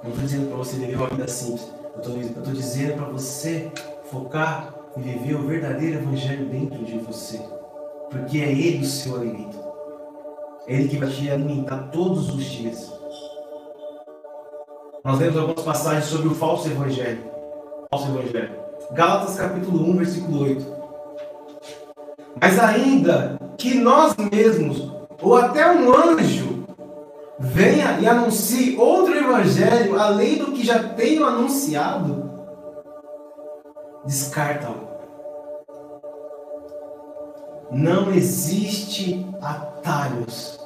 Não 0.04 0.10
estou 0.10 0.24
dizendo 0.24 0.48
para 0.48 0.58
você 0.58 0.78
viver 0.78 0.96
uma 0.96 1.10
vida 1.10 1.28
simples. 1.28 1.72
Eu 1.96 2.22
estou 2.22 2.54
dizendo 2.54 2.96
para 2.96 3.06
você 3.06 3.72
focar 4.10 4.74
e 4.96 5.02
viver 5.02 5.36
o 5.36 5.48
verdadeiro 5.48 6.00
evangelho 6.00 6.50
dentro 6.50 6.84
de 6.84 6.98
você. 7.00 7.40
Porque 8.10 8.40
é 8.40 8.52
Ele 8.52 8.84
o 8.84 8.88
seu 8.88 9.16
alimento. 9.16 9.58
É 10.66 10.76
Ele 10.76 10.90
que 10.90 10.98
vai 10.98 11.10
te 11.10 11.30
alimentar 11.30 11.90
todos 11.90 12.34
os 12.34 12.44
dias. 12.44 12.97
Nós 15.08 15.20
lemos 15.20 15.38
algumas 15.38 15.64
passagens 15.64 16.04
sobre 16.04 16.28
o 16.28 16.36
falso 16.36 16.68
evangelho. 16.68 17.24
Falso 17.90 18.10
evangelho. 18.10 18.52
Gálatas 18.92 19.38
capítulo 19.38 19.90
1, 19.92 19.98
versículo 20.00 20.44
8. 20.44 20.66
Mas 22.42 22.60
ainda 22.60 23.40
que 23.58 23.76
nós 23.76 24.14
mesmos, 24.18 24.92
ou 25.22 25.38
até 25.38 25.72
um 25.72 25.96
anjo, 25.96 26.66
venha 27.40 28.02
e 28.02 28.06
anuncie 28.06 28.76
outro 28.78 29.16
evangelho 29.16 29.98
além 29.98 30.40
do 30.40 30.52
que 30.52 30.66
já 30.66 30.84
tenho 30.90 31.26
anunciado, 31.26 32.30
descarta-o. 34.04 34.88
Não 37.72 38.12
existe 38.12 39.26
atalhos. 39.42 40.57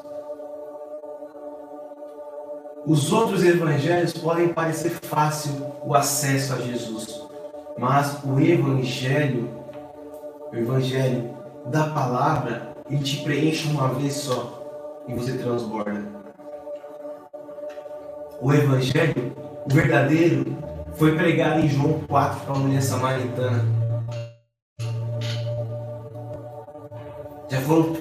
Os 2.86 3.12
outros 3.12 3.44
evangelhos 3.44 4.14
podem 4.14 4.50
parecer 4.50 4.90
fácil 4.90 5.54
o 5.84 5.94
acesso 5.96 6.54
a 6.54 6.58
Jesus, 6.58 7.22
mas 7.78 8.18
o 8.24 8.40
evangelho, 8.40 9.50
o 10.52 10.56
evangelho 10.56 11.30
da 11.68 11.88
palavra, 11.88 12.76
ele 12.90 13.04
te 13.04 13.24
preenche 13.24 13.70
uma 13.70 13.90
vez 13.90 14.14
só 14.14 15.04
e 15.08 15.14
você 15.14 15.38
transborda. 15.38 16.04
O 18.42 18.52
evangelho, 18.52 19.36
o 19.66 19.74
verdadeiro, 19.74 20.58
foi 20.96 21.16
pregado 21.16 21.60
em 21.60 21.70
João 21.70 22.02
4 22.08 22.42
para 22.42 22.56
a 22.56 22.60
mulher 22.60 22.82
samaritana 22.82 23.82
Já 27.52 27.60
falou, 27.60 27.98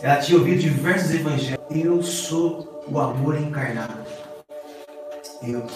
ela 0.00 0.16
tinha 0.16 0.38
ouvido 0.38 0.60
diversos 0.60 1.14
evangelhos. 1.14 1.60
Eu 1.70 2.02
sou 2.02 2.71
o 2.88 2.98
amor 2.98 3.36
encarnado. 3.36 4.04
Eu. 5.42 5.66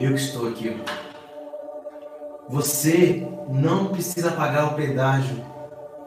Eu 0.00 0.14
que 0.14 0.20
estou 0.20 0.48
aqui. 0.48 0.82
Você 2.48 3.26
não 3.48 3.88
precisa 3.88 4.32
pagar 4.32 4.72
o 4.72 4.74
pedágio 4.74 5.44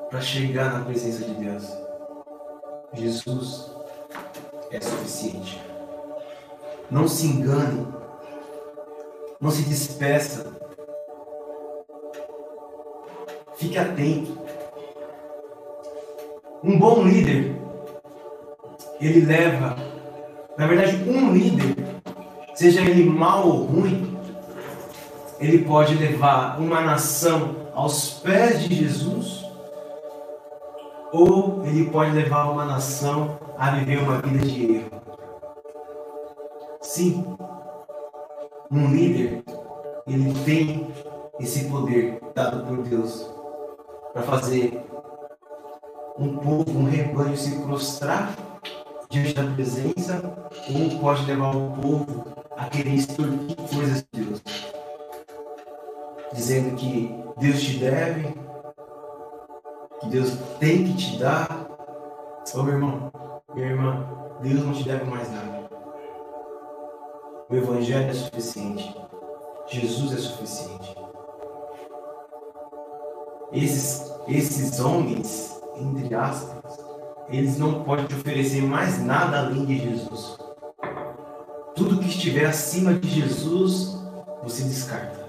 para 0.10 0.22
chegar 0.22 0.74
na 0.74 0.86
presença 0.86 1.24
de 1.26 1.34
Deus. 1.34 1.64
Jesus 2.94 3.72
é 4.72 4.80
suficiente. 4.80 5.62
Não 6.90 7.08
se 7.08 7.28
engane. 7.28 7.88
Não 9.40 9.52
se 9.52 9.64
despeça. 9.64 10.46
Fique 13.56 13.78
atento. 13.78 14.38
Um 16.64 16.80
bom 16.80 17.04
líder, 17.04 17.56
ele 19.00 19.26
leva, 19.26 19.76
na 20.58 20.68
verdade, 20.68 20.98
um 21.10 21.34
líder, 21.34 21.76
seja 22.54 22.82
ele 22.82 23.10
mal 23.10 23.48
ou 23.48 23.66
ruim, 23.66 24.18
ele 25.40 25.60
pode 25.66 25.96
levar 25.96 26.60
uma 26.60 26.82
nação 26.82 27.56
aos 27.74 28.20
pés 28.20 28.64
de 28.64 28.74
Jesus, 28.74 29.46
ou 31.12 31.64
ele 31.66 31.90
pode 31.90 32.12
levar 32.12 32.46
uma 32.46 32.66
nação 32.66 33.38
a 33.58 33.72
viver 33.72 33.98
uma 34.00 34.20
vida 34.20 34.46
de 34.46 34.76
erro. 34.76 35.02
Sim, 36.82 37.38
um 38.72 38.88
líder, 38.88 39.44
ele 40.08 40.34
tem 40.46 40.88
esse 41.40 41.66
poder 41.66 42.22
dado 42.34 42.66
por 42.66 42.78
Deus 42.84 43.30
para 44.14 44.22
fazer 44.24 44.82
um 46.18 46.38
povo, 46.38 46.80
um 46.80 46.86
rebanho 46.86 47.36
se 47.36 47.60
prostrar 47.60 48.34
diante 49.10 49.34
da 49.34 49.44
presença, 49.54 50.22
ou 50.70 51.00
pode 51.00 51.26
levar 51.26 51.56
o 51.56 51.72
povo 51.82 52.26
a 52.58 52.66
querer 52.66 52.96
extorquir 52.96 53.56
coisas 53.56 54.06
de 54.12 54.24
Deus, 54.24 54.42
dizendo 56.34 56.76
que 56.76 57.16
Deus 57.38 57.62
te 57.62 57.78
deve, 57.78 58.34
que 60.00 60.08
Deus 60.10 60.38
tem 60.60 60.86
que 60.86 60.98
te 60.98 61.20
dar. 61.20 61.68
Ô 62.54 62.64
meu 62.64 62.74
irmão, 62.74 63.12
minha 63.54 63.68
irmã, 63.68 64.08
Deus 64.42 64.64
não 64.64 64.74
te 64.74 64.84
deve 64.84 65.04
mais 65.06 65.30
nada. 65.32 65.70
O 67.50 67.56
Evangelho 67.56 68.10
é 68.10 68.14
suficiente. 68.14 68.96
Jesus 69.68 70.14
é 70.14 70.18
suficiente. 70.18 70.96
Esses, 73.52 74.12
esses 74.28 74.80
homens 74.80 75.56
entre 75.78 76.14
aspas, 76.16 76.65
eles 77.30 77.58
não 77.58 77.84
podem 77.84 78.06
te 78.06 78.16
oferecer 78.16 78.62
mais 78.62 79.04
nada 79.04 79.40
além 79.40 79.66
de 79.66 79.80
Jesus. 79.80 80.38
Tudo 81.76 82.00
que 82.00 82.08
estiver 82.08 82.46
acima 82.46 82.94
de 82.94 83.10
Jesus, 83.10 83.98
você 84.44 84.64
descarta. 84.64 85.26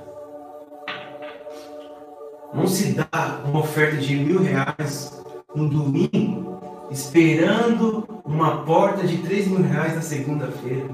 Não 2.55 2.67
se 2.67 2.93
dá 2.93 3.43
uma 3.45 3.61
oferta 3.61 3.97
de 3.97 4.17
mil 4.17 4.41
reais 4.43 5.23
no 5.55 5.69
domingo, 5.69 6.61
esperando 6.91 8.07
uma 8.25 8.65
porta 8.65 9.07
de 9.07 9.19
três 9.19 9.49
mil 9.49 9.63
reais 9.63 9.95
na 9.95 10.03
segunda-feira. 10.03 10.89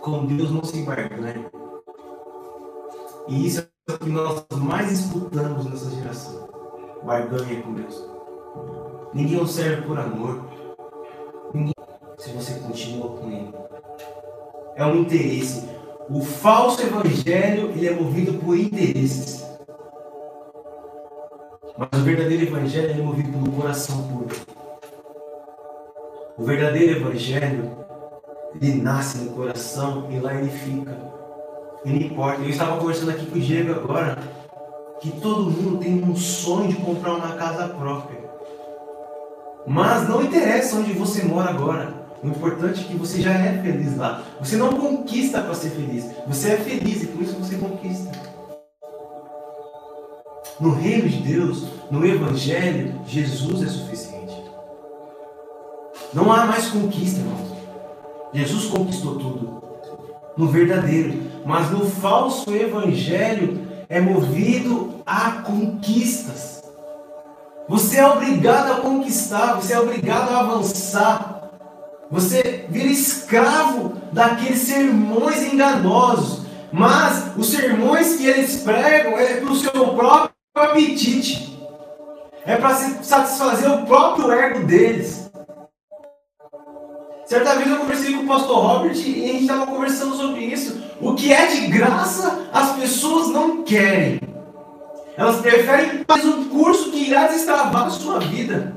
Com 0.00 0.26
Deus 0.26 0.50
não 0.50 0.64
se 0.64 0.78
embarca, 0.78 1.16
né? 1.16 1.34
E 3.28 3.46
isso 3.46 3.66
é 3.88 3.92
o 3.92 3.98
que 3.98 4.08
nós 4.08 4.44
mais 4.52 4.88
disputamos 4.90 5.64
nessa 5.66 5.90
geração. 5.90 6.48
Barganha 7.04 7.62
com 7.62 7.74
Deus. 7.74 8.14
Ninguém 9.14 9.40
o 9.40 9.46
serve 9.46 9.82
por 9.82 9.96
amor. 9.96 10.42
Ninguém 11.54 11.72
se 12.18 12.30
você 12.32 12.54
continua 12.54 13.10
com 13.10 13.30
ele. 13.30 13.54
É 14.74 14.84
um 14.84 14.96
interesse. 14.96 15.68
O 16.10 16.20
falso 16.20 16.82
evangelho 16.82 17.70
ele 17.70 17.86
é 17.86 17.92
movido 17.92 18.34
por 18.40 18.58
interesses. 18.58 19.46
Mas 21.78 21.88
o 21.92 22.04
verdadeiro 22.04 22.42
evangelho 22.42 22.90
é 22.90 22.94
movido 22.94 23.30
pelo 23.30 23.52
coração 23.52 24.02
puro. 24.08 24.36
O 26.36 26.42
verdadeiro 26.42 26.98
evangelho 26.98 27.70
ele 28.60 28.82
nasce 28.82 29.18
no 29.18 29.30
coração 29.30 30.08
e 30.10 30.18
lá 30.18 30.34
ele 30.34 30.50
fica. 30.50 30.98
E 31.84 31.88
não 31.88 31.96
importa. 31.96 32.42
Eu 32.42 32.50
estava 32.50 32.78
conversando 32.78 33.12
aqui 33.12 33.26
com 33.26 33.36
o 33.36 33.40
Diego 33.40 33.72
agora 33.72 34.18
que 35.00 35.12
todo 35.20 35.50
mundo 35.50 35.78
tem 35.78 36.02
um 36.02 36.16
sonho 36.16 36.68
de 36.68 36.76
comprar 36.76 37.14
uma 37.14 37.36
casa 37.36 37.68
própria. 37.68 38.23
Mas 39.66 40.08
não 40.08 40.22
interessa 40.22 40.76
onde 40.76 40.92
você 40.92 41.24
mora 41.24 41.50
agora. 41.50 42.04
O 42.22 42.28
importante 42.28 42.80
é 42.80 42.84
que 42.84 42.96
você 42.96 43.20
já 43.20 43.32
é 43.32 43.60
feliz 43.62 43.96
lá. 43.96 44.22
Você 44.40 44.56
não 44.56 44.74
conquista 44.74 45.40
para 45.42 45.54
ser 45.54 45.70
feliz. 45.70 46.06
Você 46.26 46.52
é 46.52 46.56
feliz 46.56 47.02
e 47.02 47.06
por 47.06 47.22
isso 47.22 47.34
você 47.34 47.56
conquista. 47.56 48.10
No 50.60 50.70
reino 50.70 51.08
de 51.08 51.18
Deus, 51.18 51.66
no 51.90 52.06
Evangelho, 52.06 53.00
Jesus 53.06 53.62
é 53.62 53.66
suficiente. 53.66 54.34
Não 56.12 56.32
há 56.32 56.46
mais 56.46 56.68
conquista, 56.68 57.20
irmãos. 57.20 57.56
Jesus 58.32 58.66
conquistou 58.66 59.16
tudo. 59.16 59.62
No 60.36 60.48
verdadeiro. 60.48 61.22
Mas 61.44 61.70
no 61.70 61.86
falso 61.86 62.54
Evangelho 62.54 63.66
é 63.88 64.00
movido 64.00 64.94
a 65.04 65.42
conquistas. 65.42 66.63
Você 67.66 67.98
é 67.98 68.06
obrigado 68.06 68.72
a 68.72 68.76
conquistar, 68.76 69.54
você 69.54 69.72
é 69.72 69.80
obrigado 69.80 70.30
a 70.30 70.40
avançar. 70.40 71.50
Você 72.10 72.66
vira 72.68 72.88
escravo 72.88 73.94
daqueles 74.12 74.60
sermões 74.60 75.42
enganosos. 75.42 76.44
Mas 76.70 77.32
os 77.36 77.50
sermões 77.50 78.16
que 78.16 78.26
eles 78.26 78.62
pregam 78.62 79.18
é 79.18 79.36
para 79.36 79.50
o 79.50 79.56
seu 79.56 79.88
próprio 79.94 80.34
apetite. 80.54 81.58
É 82.44 82.56
para 82.56 82.74
satisfazer 82.74 83.70
o 83.70 83.86
próprio 83.86 84.30
ego 84.30 84.66
deles. 84.66 85.30
Certa 87.24 87.54
vez 87.54 87.70
eu 87.70 87.78
conversei 87.78 88.12
com 88.14 88.24
o 88.24 88.26
pastor 88.26 88.58
Robert 88.58 88.96
e 88.96 89.24
a 89.24 89.32
gente 89.32 89.42
estava 89.42 89.66
conversando 89.66 90.14
sobre 90.14 90.40
isso. 90.40 90.82
O 91.00 91.14
que 91.14 91.32
é 91.32 91.46
de 91.46 91.68
graça, 91.68 92.48
as 92.52 92.72
pessoas 92.72 93.28
não 93.28 93.62
querem. 93.62 94.20
Elas 95.16 95.40
preferem 95.40 96.04
mais 96.08 96.24
um 96.24 96.48
curso 96.48 96.90
que 96.90 97.08
irá 97.08 97.28
destravar 97.28 97.86
a 97.86 97.90
sua 97.90 98.18
vida. 98.18 98.74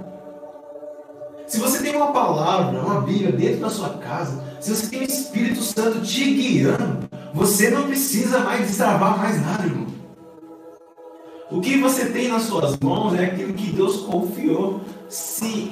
Se 1.47 1.59
você 1.59 1.81
tem 1.81 1.95
uma 1.95 2.11
palavra, 2.11 2.79
uma 2.79 3.01
Bíblia 3.01 3.31
dentro 3.31 3.61
da 3.61 3.69
sua 3.69 3.89
casa, 3.97 4.43
se 4.59 4.69
você 4.69 4.87
tem 4.87 4.99
o 4.99 5.03
Espírito 5.03 5.63
Santo 5.63 6.01
te 6.01 6.31
guiando, 6.31 7.09
você 7.33 7.71
não 7.71 7.87
precisa 7.87 8.39
mais 8.39 8.67
destravar 8.67 9.17
mais 9.17 9.41
nada, 9.41 9.65
irmão. 9.65 9.87
O 11.49 11.59
que 11.61 11.77
você 11.77 12.09
tem 12.09 12.27
nas 12.27 12.43
suas 12.43 12.77
mãos 12.77 13.17
é 13.17 13.25
aquilo 13.25 13.53
que 13.53 13.71
Deus 13.71 14.01
confiou. 14.01 14.81
Se 15.09 15.71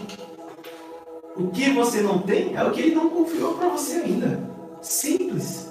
o 1.36 1.48
que 1.50 1.70
você 1.72 2.02
não 2.02 2.20
tem 2.20 2.56
é 2.56 2.64
o 2.64 2.72
que 2.72 2.82
Ele 2.82 2.96
não 2.96 3.10
confiou 3.10 3.54
para 3.56 3.70
você 3.70 3.98
ainda. 3.98 4.40
Simples. 4.82 5.70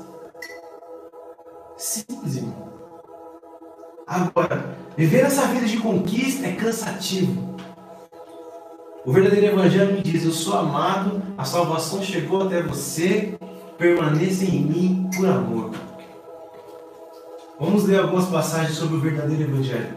Simples, 1.76 2.36
irmão. 2.36 2.73
Agora, 4.06 4.76
viver 4.96 5.24
essa 5.24 5.46
vida 5.46 5.66
de 5.66 5.78
conquista 5.78 6.46
é 6.46 6.52
cansativo. 6.52 7.54
O 9.04 9.12
verdadeiro 9.12 9.46
Evangelho 9.46 9.94
me 9.94 10.02
diz: 10.02 10.24
Eu 10.24 10.32
sou 10.32 10.54
amado, 10.56 11.22
a 11.38 11.44
salvação 11.44 12.02
chegou 12.02 12.42
até 12.42 12.62
você, 12.62 13.34
permaneça 13.78 14.44
em 14.44 14.60
mim 14.60 15.10
por 15.14 15.26
amor. 15.26 15.70
Vamos 17.58 17.84
ler 17.84 18.00
algumas 18.00 18.26
passagens 18.26 18.76
sobre 18.76 18.96
o 18.96 19.00
verdadeiro 19.00 19.44
Evangelho. 19.44 19.94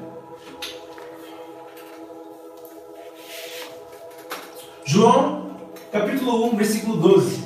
João, 4.86 5.52
capítulo 5.91 6.46
1, 6.54 6.56
versículo 6.56 6.98
12. 6.98 7.43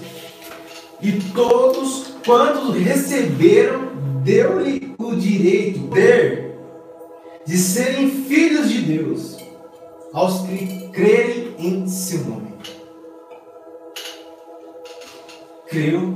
E 1.02 1.12
todos 1.34 2.14
quantos 2.24 2.76
receberam, 2.76 3.90
deu-lhe 4.24 4.94
o 5.00 5.16
direito 5.16 5.88
ter 5.88 6.51
de 7.46 7.58
serem 7.58 8.10
filhos 8.10 8.70
de 8.70 8.82
Deus, 8.82 9.38
aos 10.14 10.42
que 10.42 10.90
crerem 10.90 11.56
em 11.58 11.88
seu 11.88 12.24
nome. 12.26 12.52
Creu, 15.68 16.14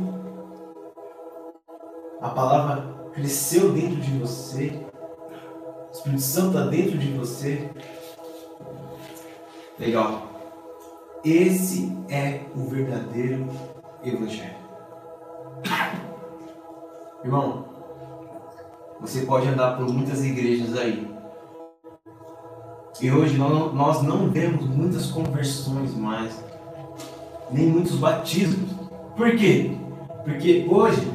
a 2.21 2.29
palavra 2.29 3.09
cresceu 3.13 3.71
dentro 3.71 3.97
de 3.97 4.17
você, 4.19 4.85
o 5.88 5.91
Espírito 5.91 6.21
Santo 6.21 6.57
está 6.57 6.65
dentro 6.67 6.97
de 6.97 7.11
você. 7.13 7.69
Legal. 9.79 10.29
Esse 11.23 11.91
é 12.09 12.41
o 12.55 12.65
verdadeiro 12.69 13.47
Evangelho. 14.03 14.55
Irmão, 17.23 17.65
você 19.01 19.21
pode 19.21 19.47
andar 19.47 19.77
por 19.77 19.91
muitas 19.91 20.23
igrejas 20.23 20.77
aí. 20.77 21.14
E 23.01 23.12
hoje 23.12 23.38
nós 23.38 24.01
não 24.01 24.29
vemos 24.29 24.65
muitas 24.65 25.08
conversões 25.08 25.93
mais, 25.93 26.41
nem 27.51 27.67
muitos 27.67 27.97
batismos. 27.97 28.69
Por 29.17 29.36
quê? 29.36 29.71
Porque 30.23 30.65
hoje 30.69 31.05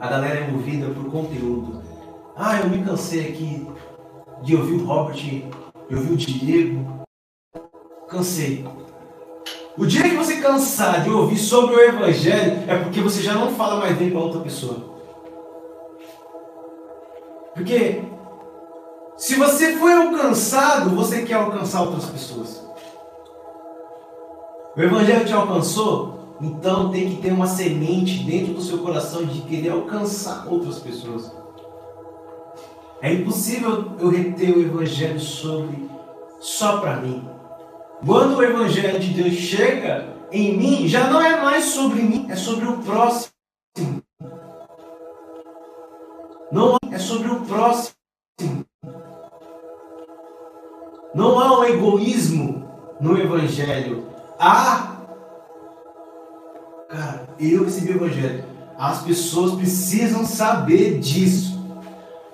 a 0.00 0.08
galera 0.08 0.40
é 0.40 0.50
movida 0.50 0.88
por 0.88 1.10
conteúdo. 1.10 1.80
Ah, 2.36 2.58
eu 2.60 2.68
me 2.68 2.84
cansei 2.84 3.28
aqui 3.28 3.66
de 4.42 4.56
ouvir 4.56 4.74
o 4.74 4.84
Robert, 4.84 5.16
de 5.16 5.94
ouvir 5.94 6.12
o 6.12 6.16
Diego. 6.16 7.04
Cansei. 8.08 8.66
O 9.76 9.86
dia 9.86 10.02
que 10.02 10.16
você 10.16 10.40
cansar 10.40 11.04
de 11.04 11.10
ouvir 11.10 11.38
sobre 11.38 11.76
o 11.76 11.80
Evangelho 11.80 12.64
é 12.66 12.76
porque 12.78 13.00
você 13.00 13.22
já 13.22 13.34
não 13.34 13.52
fala 13.52 13.78
mais 13.78 13.96
bem 13.96 14.10
para 14.10 14.20
outra 14.20 14.40
pessoa. 14.40 14.98
Porque 17.54 18.02
se 19.18 19.34
você 19.34 19.76
foi 19.76 19.92
alcançado, 19.92 20.90
você 20.90 21.22
quer 21.22 21.34
alcançar 21.34 21.82
outras 21.82 22.04
pessoas. 22.04 22.62
O 24.76 24.80
Evangelho 24.80 25.26
te 25.26 25.32
alcançou, 25.32 26.36
então 26.40 26.92
tem 26.92 27.10
que 27.10 27.20
ter 27.20 27.32
uma 27.32 27.48
semente 27.48 28.22
dentro 28.22 28.54
do 28.54 28.62
seu 28.62 28.78
coração 28.78 29.24
de 29.24 29.42
querer 29.42 29.70
alcançar 29.70 30.46
outras 30.46 30.78
pessoas. 30.78 31.32
É 33.02 33.12
impossível 33.12 33.96
eu 33.98 34.08
reter 34.08 34.56
o 34.56 34.62
Evangelho 34.62 35.18
sobre 35.18 35.90
só 36.38 36.78
para 36.78 37.00
mim. 37.00 37.28
Quando 38.06 38.36
o 38.36 38.42
Evangelho 38.42 39.00
de 39.00 39.20
Deus 39.20 39.34
chega 39.34 40.14
em 40.30 40.56
mim, 40.56 40.86
já 40.86 41.10
não 41.10 41.20
é 41.20 41.42
mais 41.42 41.64
sobre 41.64 42.02
mim, 42.02 42.28
é 42.30 42.36
sobre 42.36 42.68
o 42.68 42.78
próximo. 42.78 43.32
Não 46.52 46.76
é 46.92 46.98
sobre 47.00 47.32
o 47.32 47.40
próximo. 47.40 47.98
Não 51.14 51.38
há 51.38 51.60
um 51.60 51.64
egoísmo 51.64 52.68
no 53.00 53.18
Evangelho. 53.18 54.04
Há. 54.38 54.96
Cara, 56.88 57.28
eu 57.38 57.64
recebi 57.64 57.92
o 57.92 57.96
Evangelho. 57.96 58.44
As 58.78 59.02
pessoas 59.02 59.54
precisam 59.54 60.24
saber 60.24 60.98
disso. 60.98 61.58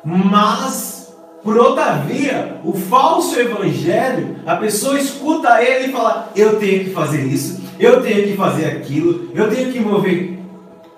Mas, 0.04 1.14
por 1.42 1.56
outra 1.56 1.94
via, 1.98 2.60
o 2.64 2.72
falso 2.74 3.38
Evangelho, 3.38 4.36
a 4.46 4.56
pessoa 4.56 4.98
escuta 4.98 5.62
ele 5.62 5.86
e 5.88 5.92
fala: 5.92 6.30
Eu 6.36 6.58
tenho 6.58 6.84
que 6.84 6.90
fazer 6.90 7.24
isso, 7.24 7.62
eu 7.78 8.02
tenho 8.02 8.28
que 8.28 8.36
fazer 8.36 8.66
aquilo, 8.66 9.30
eu 9.34 9.50
tenho 9.50 9.72
que 9.72 9.80
mover 9.80 10.34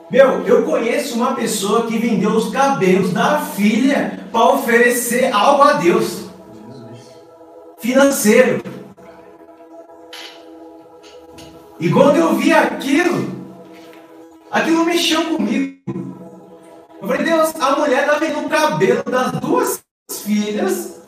meu, 0.08 0.46
eu 0.46 0.62
conheço 0.62 1.16
uma 1.16 1.34
pessoa 1.34 1.86
que 1.86 1.98
vendeu 1.98 2.30
os 2.30 2.50
cabelos 2.50 3.12
da 3.12 3.38
filha 3.40 4.20
para 4.30 4.52
oferecer 4.52 5.32
algo 5.32 5.64
a 5.64 5.72
Deus. 5.74 6.25
Financeiro. 7.86 8.60
E 11.78 11.88
quando 11.88 12.16
eu 12.16 12.34
vi 12.34 12.52
aquilo, 12.52 13.30
aquilo 14.50 14.84
mexeu 14.84 15.24
comigo. 15.26 15.78
Eu 17.00 17.06
falei, 17.06 17.24
Deus, 17.24 17.54
a 17.54 17.76
mulher 17.76 18.00
está 18.00 18.18
vendendo 18.18 18.46
o 18.46 18.48
cabelo 18.48 19.04
das 19.04 19.30
duas 19.34 19.84
filhas 20.24 21.00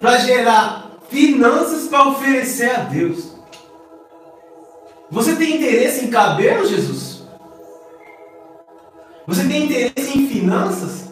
para 0.00 0.16
gerar 0.16 0.92
finanças 1.10 1.88
para 1.88 2.08
oferecer 2.08 2.70
a 2.70 2.80
Deus. 2.84 3.36
Você 5.10 5.36
tem 5.36 5.56
interesse 5.56 6.06
em 6.06 6.10
cabelo, 6.10 6.64
Jesus? 6.64 7.22
Você 9.26 9.46
tem 9.46 9.66
interesse 9.66 10.18
em 10.18 10.26
finanças? 10.26 11.06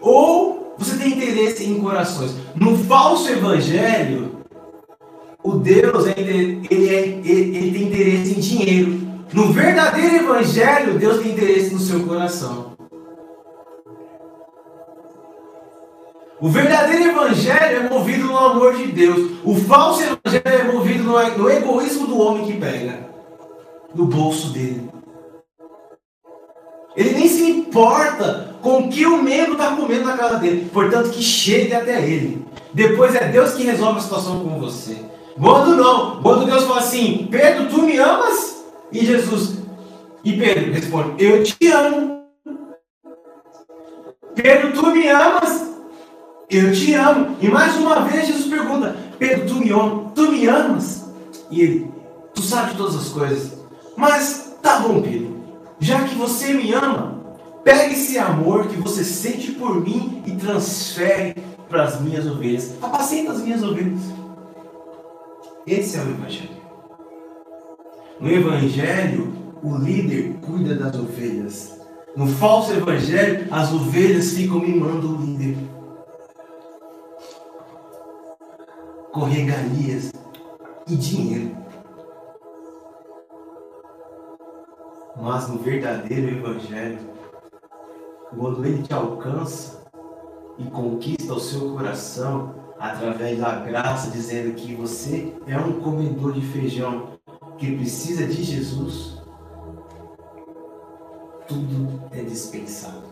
Ou 0.00 0.63
você 0.78 0.96
tem 0.96 1.12
interesse 1.12 1.64
em 1.64 1.80
corações. 1.80 2.34
No 2.54 2.76
falso 2.76 3.28
evangelho, 3.28 4.44
o 5.42 5.52
Deus 5.52 6.06
ele, 6.06 6.66
é, 6.70 6.74
ele, 6.74 7.56
ele 7.56 7.70
tem 7.72 7.82
interesse 7.88 8.30
em 8.36 8.40
dinheiro. 8.40 9.00
No 9.32 9.52
verdadeiro 9.52 10.16
evangelho, 10.16 10.98
Deus 10.98 11.22
tem 11.22 11.32
interesse 11.32 11.74
no 11.74 11.80
seu 11.80 12.06
coração. 12.06 12.74
O 16.40 16.48
verdadeiro 16.48 17.10
evangelho 17.10 17.86
é 17.86 17.88
movido 17.88 18.26
no 18.26 18.36
amor 18.36 18.76
de 18.76 18.86
Deus. 18.86 19.32
O 19.44 19.54
falso 19.54 20.02
evangelho 20.02 20.60
é 20.60 20.72
movido 20.72 21.04
no, 21.04 21.50
egoísmo 21.50 22.06
do 22.06 22.18
homem 22.18 22.46
que 22.46 22.58
pega 22.58 23.08
no 23.94 24.06
bolso 24.06 24.50
dele. 24.52 24.90
Ele 26.96 27.12
nem 27.12 27.28
se 27.28 27.50
importa 27.50 28.53
com 28.64 28.88
que 28.88 29.04
o 29.04 29.22
membro 29.22 29.52
está 29.52 29.76
comendo 29.76 30.04
na 30.04 30.16
casa 30.16 30.38
dele. 30.38 30.70
Portanto, 30.72 31.10
que 31.10 31.22
chegue 31.22 31.74
até 31.74 32.02
ele. 32.02 32.46
Depois 32.72 33.14
é 33.14 33.28
Deus 33.28 33.52
que 33.52 33.62
resolve 33.62 33.98
a 33.98 34.02
situação 34.02 34.40
com 34.40 34.58
você. 34.58 34.96
Quando 35.38 35.76
não, 35.76 36.22
quando 36.22 36.46
Deus 36.46 36.64
fala 36.64 36.80
assim, 36.80 37.28
Pedro, 37.30 37.68
tu 37.68 37.82
me 37.82 37.98
amas? 37.98 38.64
E 38.90 39.04
Jesus, 39.04 39.58
e 40.24 40.32
Pedro 40.32 40.72
responde, 40.72 41.22
eu 41.22 41.44
te 41.44 41.66
amo. 41.70 42.24
Pedro, 44.34 44.72
tu 44.72 44.86
me 44.86 45.08
amas? 45.08 45.74
Eu 46.48 46.72
te 46.72 46.94
amo. 46.94 47.36
E 47.42 47.48
mais 47.48 47.76
uma 47.76 48.00
vez 48.00 48.26
Jesus 48.28 48.46
pergunta, 48.46 48.96
Pedro, 49.18 49.46
tu 49.46 49.54
me, 49.56 49.68
tu 50.14 50.32
me 50.32 50.46
amas? 50.46 51.04
E 51.50 51.60
ele, 51.60 51.90
tu 52.34 52.40
sabe 52.40 52.74
todas 52.76 52.96
as 52.96 53.08
coisas. 53.10 53.58
Mas 53.94 54.56
tá 54.62 54.78
bom, 54.78 55.02
Pedro. 55.02 55.36
Já 55.78 56.04
que 56.04 56.14
você 56.14 56.54
me 56.54 56.72
ama, 56.72 57.13
pegue 57.64 57.94
esse 57.94 58.18
amor 58.18 58.68
que 58.68 58.76
você 58.76 59.02
sente 59.02 59.52
por 59.52 59.80
mim 59.82 60.22
e 60.26 60.32
transfere 60.32 61.34
para 61.68 61.84
as 61.84 62.00
minhas 62.00 62.26
ovelhas. 62.26 62.76
Apacenta 62.80 63.32
as 63.32 63.40
minhas 63.40 63.62
ovelhas. 63.62 64.00
Esse 65.66 65.96
é 65.96 66.00
o 66.00 66.10
Evangelho. 66.10 66.64
No 68.20 68.30
Evangelho, 68.30 69.32
o 69.62 69.76
líder 69.76 70.34
cuida 70.42 70.74
das 70.74 70.94
ovelhas. 70.94 71.80
No 72.14 72.26
falso 72.26 72.72
Evangelho, 72.72 73.48
as 73.50 73.72
ovelhas 73.72 74.32
ficam 74.32 74.60
mimando 74.60 75.16
o 75.16 75.20
líder. 75.20 75.56
Corregarias 79.10 80.12
e 80.86 80.96
dinheiro. 80.96 81.56
Mas 85.20 85.48
no 85.48 85.58
verdadeiro 85.58 86.36
Evangelho, 86.36 87.13
quando 88.30 88.64
ele 88.64 88.82
te 88.82 88.92
alcança 88.92 89.84
e 90.58 90.64
conquista 90.70 91.34
o 91.34 91.40
seu 91.40 91.72
coração 91.72 92.54
através 92.78 93.38
da 93.38 93.56
graça, 93.56 94.10
dizendo 94.10 94.54
que 94.54 94.74
você 94.74 95.34
é 95.46 95.58
um 95.58 95.80
comedor 95.80 96.32
de 96.32 96.40
feijão 96.40 97.18
que 97.58 97.76
precisa 97.76 98.26
de 98.26 98.42
Jesus, 98.42 99.22
tudo 101.46 102.02
é 102.10 102.22
dispensado. 102.22 103.02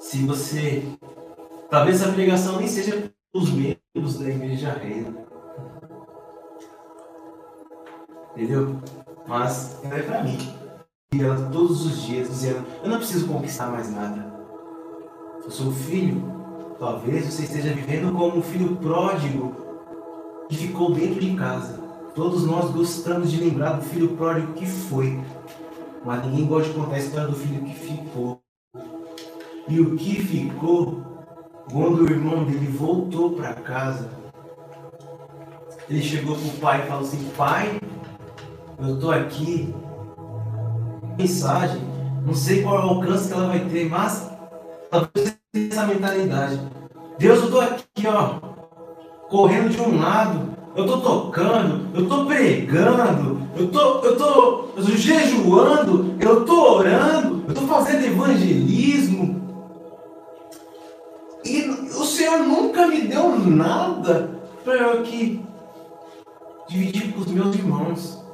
Se 0.00 0.24
você. 0.26 0.82
Talvez 1.70 2.02
a 2.02 2.12
pregação 2.12 2.58
nem 2.58 2.68
seja 2.68 3.10
os 3.32 3.50
membros 3.50 4.18
da 4.18 4.28
igreja 4.28 4.72
reina. 4.74 5.14
Entendeu? 8.36 8.78
Mas 9.26 9.82
ela 9.82 9.96
é 9.96 10.02
para 10.02 10.22
mim. 10.22 10.61
Ela 11.20 11.50
todos 11.50 11.84
os 11.84 12.02
dias 12.02 12.28
dizendo: 12.28 12.64
Eu 12.82 12.88
não 12.88 12.98
preciso 12.98 13.26
conquistar 13.26 13.66
mais 13.66 13.90
nada. 13.92 14.32
Eu 15.44 15.50
sou 15.50 15.70
filho. 15.70 16.32
Talvez 16.78 17.26
você 17.26 17.42
esteja 17.42 17.72
vivendo 17.72 18.12
como 18.12 18.38
um 18.38 18.42
filho 18.42 18.76
pródigo 18.76 19.54
que 20.48 20.56
ficou 20.56 20.92
dentro 20.92 21.20
de 21.20 21.34
casa. 21.36 21.80
Todos 22.14 22.44
nós 22.44 22.70
gostamos 22.70 23.30
de 23.30 23.42
lembrar 23.42 23.72
do 23.72 23.82
filho 23.82 24.16
pródigo 24.16 24.54
que 24.54 24.66
foi. 24.66 25.20
Mas 26.04 26.24
ninguém 26.24 26.46
gosta 26.46 26.70
de 26.70 26.74
contar 26.74 26.96
a 26.96 26.98
história 26.98 27.28
do 27.28 27.36
filho 27.36 27.62
que 27.62 27.74
ficou. 27.74 28.40
E 29.68 29.80
o 29.80 29.96
que 29.96 30.14
ficou, 30.22 31.02
quando 31.70 32.02
o 32.02 32.10
irmão 32.10 32.44
dele 32.44 32.66
voltou 32.66 33.32
para 33.32 33.54
casa, 33.54 34.10
ele 35.88 36.02
chegou 36.02 36.36
para 36.36 36.46
o 36.46 36.56
pai 36.58 36.82
e 36.82 36.86
falou 36.88 37.02
assim: 37.02 37.30
Pai, 37.36 37.80
eu 38.78 38.94
estou 38.94 39.10
aqui, 39.12 39.74
mensagem, 41.16 41.80
não 42.24 42.34
sei 42.34 42.62
qual 42.62 42.78
é 42.78 42.82
alcance 42.82 43.28
que 43.28 43.34
ela 43.34 43.48
vai 43.48 43.60
ter, 43.60 43.88
mas 43.88 44.30
talvez 44.90 45.36
essa 45.54 45.86
mentalidade. 45.86 46.60
Deus, 47.18 47.38
eu 47.40 47.44
estou 47.44 47.60
aqui, 47.60 48.06
ó, 48.06 48.38
correndo 49.28 49.70
de 49.70 49.80
um 49.80 50.00
lado, 50.00 50.48
eu 50.74 50.84
estou 50.84 51.00
tocando, 51.00 51.88
eu 51.94 52.02
estou 52.04 52.26
pregando, 52.26 53.42
eu 53.56 53.70
tô, 53.70 54.00
eu 54.00 54.16
tô 54.16 54.68
jejuando, 54.78 56.14
eu 56.18 56.40
estou 56.40 56.78
orando, 56.78 57.44
eu 57.46 57.52
estou 57.52 57.68
fazendo 57.68 58.06
evangelismo. 58.06 59.42
E 61.44 61.62
o 61.62 62.04
Senhor 62.04 62.38
nunca 62.38 62.86
me 62.86 63.02
deu 63.02 63.38
nada 63.38 64.30
para 64.64 64.74
eu 64.74 65.00
aqui 65.00 65.44
dividir 66.68 67.12
com 67.12 67.20
os 67.20 67.26
meus 67.26 67.54
irmãos. 67.54 68.24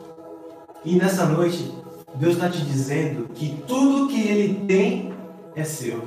E 0.85 0.95
nessa 0.97 1.27
noite, 1.27 1.75
Deus 2.19 2.35
está 2.35 2.49
te 2.49 2.61
dizendo 2.63 3.29
que 3.33 3.63
tudo 3.67 4.09
que 4.09 4.21
Ele 4.21 4.67
tem 4.67 5.13
é 5.55 5.63
seu. 5.63 6.03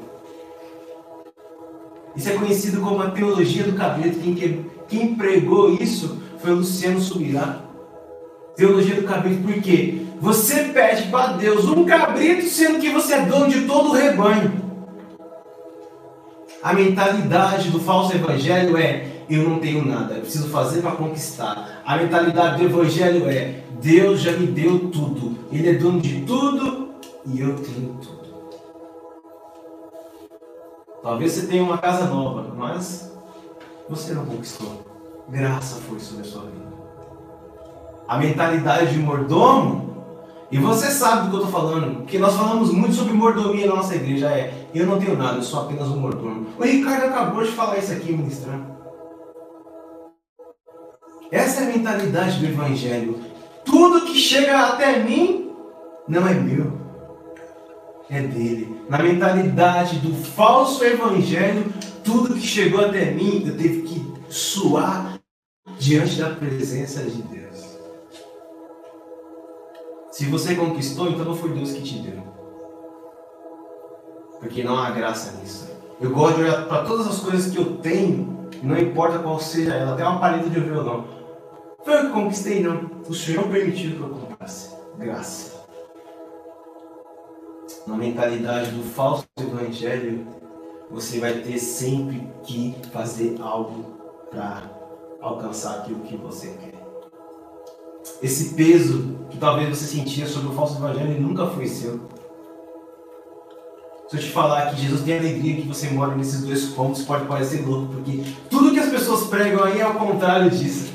Isso 2.13 2.29
é 2.29 2.33
conhecido 2.33 2.81
como 2.81 3.01
a 3.01 3.11
teologia 3.11 3.63
do 3.63 3.73
cabrito. 3.73 4.19
Quem, 4.19 4.65
quem 4.89 5.15
pregou 5.15 5.73
isso 5.73 6.21
foi 6.39 6.51
o 6.51 6.55
Luciano 6.55 6.99
Subirá. 6.99 7.61
Teologia 8.57 8.95
do 8.95 9.07
cabrito, 9.07 9.41
por 9.41 9.53
quê? 9.61 10.01
Você 10.19 10.65
pede 10.65 11.07
para 11.09 11.33
Deus 11.33 11.65
um 11.65 11.85
cabrito, 11.85 12.45
sendo 12.45 12.79
que 12.79 12.89
você 12.89 13.13
é 13.13 13.25
dono 13.25 13.47
de 13.47 13.61
todo 13.61 13.89
o 13.89 13.93
rebanho. 13.93 14.51
A 16.61 16.73
mentalidade 16.73 17.69
do 17.69 17.79
falso 17.79 18.13
evangelho 18.13 18.75
é: 18.75 19.07
eu 19.29 19.49
não 19.49 19.59
tenho 19.59 19.85
nada, 19.85 20.15
eu 20.15 20.21
preciso 20.21 20.49
fazer 20.49 20.81
para 20.81 20.91
conquistar. 20.91 21.81
A 21.85 21.95
mentalidade 21.95 22.57
do 22.57 22.65
evangelho 22.65 23.29
é: 23.29 23.63
Deus 23.81 24.21
já 24.21 24.33
me 24.33 24.45
deu 24.45 24.91
tudo. 24.91 25.37
Ele 25.51 25.69
é 25.69 25.73
dono 25.73 25.99
de 25.99 26.21
tudo 26.21 26.89
e 27.25 27.41
eu 27.41 27.55
tenho 27.55 27.97
tudo. 27.99 28.21
Talvez 31.01 31.31
você 31.31 31.47
tenha 31.47 31.63
uma 31.63 31.79
casa 31.79 32.05
nova, 32.05 32.53
mas 32.55 33.11
você 33.89 34.13
não 34.13 34.23
conquistou. 34.23 34.85
Graça 35.27 35.81
foi 35.81 35.99
sobre 35.99 36.21
a 36.21 36.25
sua 36.25 36.43
vida. 36.43 36.71
A 38.07 38.17
mentalidade 38.19 38.93
de 38.93 38.99
mordomo, 38.99 40.05
e 40.51 40.59
você 40.59 40.91
sabe 40.91 41.23
do 41.23 41.29
que 41.29 41.35
eu 41.37 41.45
estou 41.45 41.51
falando, 41.59 41.95
porque 42.01 42.19
nós 42.19 42.35
falamos 42.35 42.71
muito 42.71 42.93
sobre 42.93 43.13
mordomia 43.13 43.65
na 43.65 43.77
nossa 43.77 43.95
igreja. 43.95 44.27
É, 44.27 44.67
eu 44.75 44.85
não 44.85 44.99
tenho 44.99 45.17
nada, 45.17 45.37
eu 45.37 45.43
sou 45.43 45.61
apenas 45.61 45.87
um 45.87 45.97
mordomo. 45.97 46.45
O 46.59 46.63
Ricardo 46.63 47.05
acabou 47.05 47.43
de 47.43 47.51
falar 47.51 47.79
isso 47.79 47.93
aqui, 47.93 48.11
ministrando. 48.11 48.65
Essa 51.31 51.61
é 51.61 51.63
a 51.63 51.77
mentalidade 51.77 52.39
do 52.39 52.45
Evangelho. 52.45 53.30
Tudo 53.71 54.01
que 54.01 54.15
chega 54.15 54.67
até 54.67 54.99
mim 54.99 55.49
não 56.05 56.27
é 56.27 56.33
meu, 56.33 56.73
é 58.09 58.21
dele. 58.21 58.81
Na 58.89 58.99
mentalidade 58.99 59.97
do 59.99 60.13
falso 60.13 60.83
evangelho, 60.83 61.73
tudo 62.03 62.33
que 62.33 62.45
chegou 62.45 62.83
até 62.85 63.11
mim 63.11 63.45
eu 63.47 63.57
tive 63.57 63.83
que 63.83 64.13
suar 64.27 65.17
diante 65.79 66.19
da 66.19 66.31
presença 66.31 67.01
de 67.03 67.21
Deus. 67.21 67.79
Se 70.11 70.25
você 70.25 70.53
conquistou, 70.53 71.09
então 71.09 71.23
não 71.23 71.35
foi 71.35 71.53
Deus 71.53 71.71
que 71.71 71.81
te 71.81 71.99
deu. 71.99 72.21
Porque 74.41 74.65
não 74.65 74.77
há 74.77 74.91
graça 74.91 75.39
nisso. 75.39 75.71
Eu 76.01 76.09
gosto 76.11 76.35
de 76.35 76.43
olhar 76.43 76.67
para 76.67 76.83
todas 76.83 77.07
as 77.07 77.19
coisas 77.21 77.49
que 77.49 77.57
eu 77.57 77.77
tenho, 77.77 78.49
não 78.61 78.77
importa 78.77 79.19
qual 79.19 79.39
seja 79.39 79.73
ela, 79.73 79.93
até 79.93 80.03
uma 80.03 80.19
paleta 80.19 80.49
de 80.49 80.59
violão. 80.59 81.20
Foi 81.83 81.97
eu 81.97 82.05
que 82.07 82.11
conquistei, 82.11 82.61
não. 82.61 82.89
O 83.07 83.13
Senhor 83.13 83.47
permitiu 83.47 83.95
que 83.95 84.01
eu 84.01 84.09
comprasse. 84.09 84.75
Graça. 84.97 85.61
Na 87.87 87.97
mentalidade 87.97 88.71
do 88.71 88.83
falso 88.83 89.25
evangelho, 89.39 90.27
você 90.91 91.19
vai 91.19 91.33
ter 91.39 91.57
sempre 91.57 92.27
que 92.43 92.75
fazer 92.91 93.37
algo 93.41 93.85
para 94.29 94.63
alcançar 95.21 95.79
aquilo 95.79 96.01
que 96.01 96.15
você 96.17 96.47
quer. 96.47 96.81
Esse 98.21 98.53
peso 98.53 99.17
que 99.29 99.37
talvez 99.37 99.69
você 99.69 99.85
sentia 99.85 100.27
sobre 100.27 100.49
o 100.49 100.53
falso 100.53 100.77
evangelho 100.77 101.19
nunca 101.19 101.47
foi 101.47 101.67
seu. 101.67 101.99
Se 104.07 104.17
eu 104.17 104.21
te 104.21 104.29
falar 104.29 104.71
que 104.71 104.81
Jesus 104.81 105.03
tem 105.03 105.17
alegria 105.17 105.61
que 105.61 105.67
você 105.67 105.89
mora 105.89 106.13
nesses 106.15 106.43
dois 106.43 106.65
pontos, 106.65 107.03
pode 107.03 107.25
parecer 107.25 107.65
louco, 107.65 107.93
porque 107.93 108.23
tudo 108.49 108.73
que 108.73 108.79
as 108.79 108.89
pessoas 108.89 109.27
pregam 109.27 109.63
aí 109.63 109.79
é 109.79 109.87
o 109.87 109.93
contrário 109.93 110.51
disso. 110.51 110.90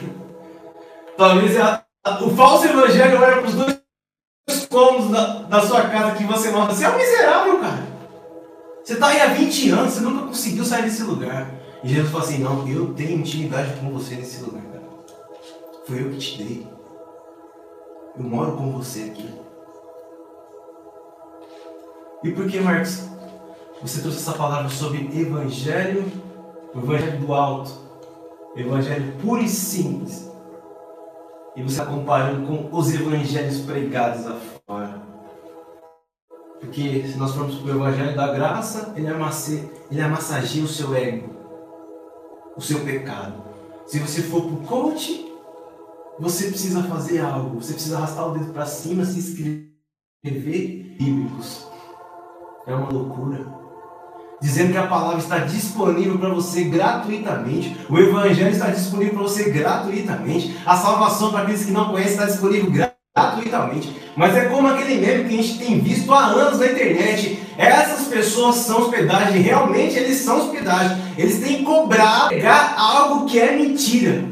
Talvez 1.16 1.56
a, 1.58 1.82
a, 2.04 2.24
o 2.24 2.36
falso 2.36 2.66
evangelho 2.66 3.20
olha 3.20 3.38
para 3.38 3.46
os 3.46 3.54
dois 3.54 4.66
cômodos 4.70 5.10
da, 5.10 5.42
da 5.42 5.60
sua 5.62 5.82
casa 5.88 6.14
que 6.16 6.24
você 6.24 6.50
mora. 6.50 6.72
Você 6.72 6.84
é 6.84 6.90
um 6.90 6.96
miserável, 6.96 7.58
cara. 7.60 7.86
Você 8.84 8.92
está 8.92 9.08
aí 9.08 9.20
há 9.20 9.26
20 9.28 9.70
anos, 9.70 9.94
você 9.94 10.00
nunca 10.00 10.26
conseguiu 10.26 10.64
sair 10.64 10.82
desse 10.82 11.02
lugar. 11.02 11.50
E 11.82 11.88
Jesus 11.88 12.10
fala 12.10 12.24
assim: 12.24 12.38
Não, 12.38 12.68
eu 12.68 12.92
tenho 12.94 13.18
intimidade 13.18 13.72
com 13.80 13.90
você 13.90 14.16
nesse 14.16 14.42
lugar, 14.44 14.62
cara. 14.62 14.84
Foi 15.86 16.02
eu 16.02 16.10
que 16.10 16.18
te 16.18 16.42
dei. 16.42 16.68
Eu 18.16 18.24
moro 18.24 18.52
com 18.52 18.72
você 18.72 19.04
aqui. 19.04 19.28
E 22.22 22.32
por 22.32 22.46
que, 22.46 22.60
Marcos, 22.60 23.02
você 23.80 24.00
trouxe 24.00 24.18
essa 24.18 24.32
palavra 24.32 24.68
sobre 24.68 25.10
evangelho, 25.18 26.10
o 26.74 26.78
evangelho 26.78 27.20
do 27.20 27.32
alto, 27.34 27.70
evangelho 28.56 29.12
puro 29.20 29.42
e 29.42 29.48
simples? 29.48 30.25
E 31.56 31.62
você 31.62 31.80
está 31.80 31.86
comparando 31.86 32.46
com 32.46 32.76
os 32.76 32.94
evangelhos 32.94 33.60
pregados 33.60 34.26
afora. 34.26 35.00
Porque 36.60 37.08
se 37.08 37.16
nós 37.16 37.34
formos 37.34 37.56
para 37.56 37.72
o 37.72 37.76
evangelho 37.76 38.14
da 38.14 38.32
graça, 38.32 38.92
ele, 38.94 39.08
amasse, 39.08 39.66
ele 39.90 40.02
amassageia 40.02 40.64
o 40.64 40.68
seu 40.68 40.94
ego, 40.94 41.34
o 42.54 42.60
seu 42.60 42.80
pecado. 42.80 43.42
Se 43.86 43.98
você 43.98 44.22
for 44.22 44.42
para 44.42 44.52
o 44.52 44.66
coach, 44.66 45.32
você 46.18 46.48
precisa 46.48 46.82
fazer 46.82 47.20
algo, 47.20 47.60
você 47.60 47.72
precisa 47.72 47.96
arrastar 47.96 48.28
o 48.28 48.32
dedo 48.32 48.52
para 48.52 48.66
cima, 48.66 49.04
se 49.04 49.18
inscrever 49.18 50.96
bíblicos. 50.98 51.66
É 52.66 52.74
uma 52.74 52.90
loucura. 52.90 53.65
Dizendo 54.40 54.72
que 54.72 54.78
a 54.78 54.86
palavra 54.86 55.18
está 55.18 55.38
disponível 55.38 56.18
para 56.18 56.28
você 56.28 56.64
gratuitamente, 56.64 57.74
o 57.88 57.98
Evangelho 57.98 58.50
está 58.50 58.68
disponível 58.68 59.14
para 59.14 59.22
você 59.22 59.50
gratuitamente, 59.50 60.56
a 60.66 60.76
salvação 60.76 61.30
para 61.30 61.42
aqueles 61.42 61.64
que 61.64 61.72
não 61.72 61.88
conhecem 61.88 62.12
está 62.12 62.26
disponível 62.26 62.70
gratuitamente. 62.70 63.96
Mas 64.14 64.36
é 64.36 64.44
como 64.46 64.68
aquele 64.68 65.00
meme 65.00 65.28
que 65.28 65.38
a 65.38 65.42
gente 65.42 65.58
tem 65.58 65.80
visto 65.80 66.12
há 66.12 66.26
anos 66.26 66.58
na 66.58 66.66
internet. 66.66 67.42
Essas 67.56 68.08
pessoas 68.08 68.56
são 68.56 68.82
hospedagem, 68.82 69.40
realmente 69.40 69.96
eles 69.96 70.18
são 70.18 70.38
hospedagem. 70.38 70.98
Eles 71.16 71.40
têm 71.40 71.58
que 71.58 71.64
cobrar, 71.64 72.28
pegar 72.28 72.74
algo 72.78 73.24
que 73.24 73.38
é 73.38 73.52
mentira. 73.56 74.22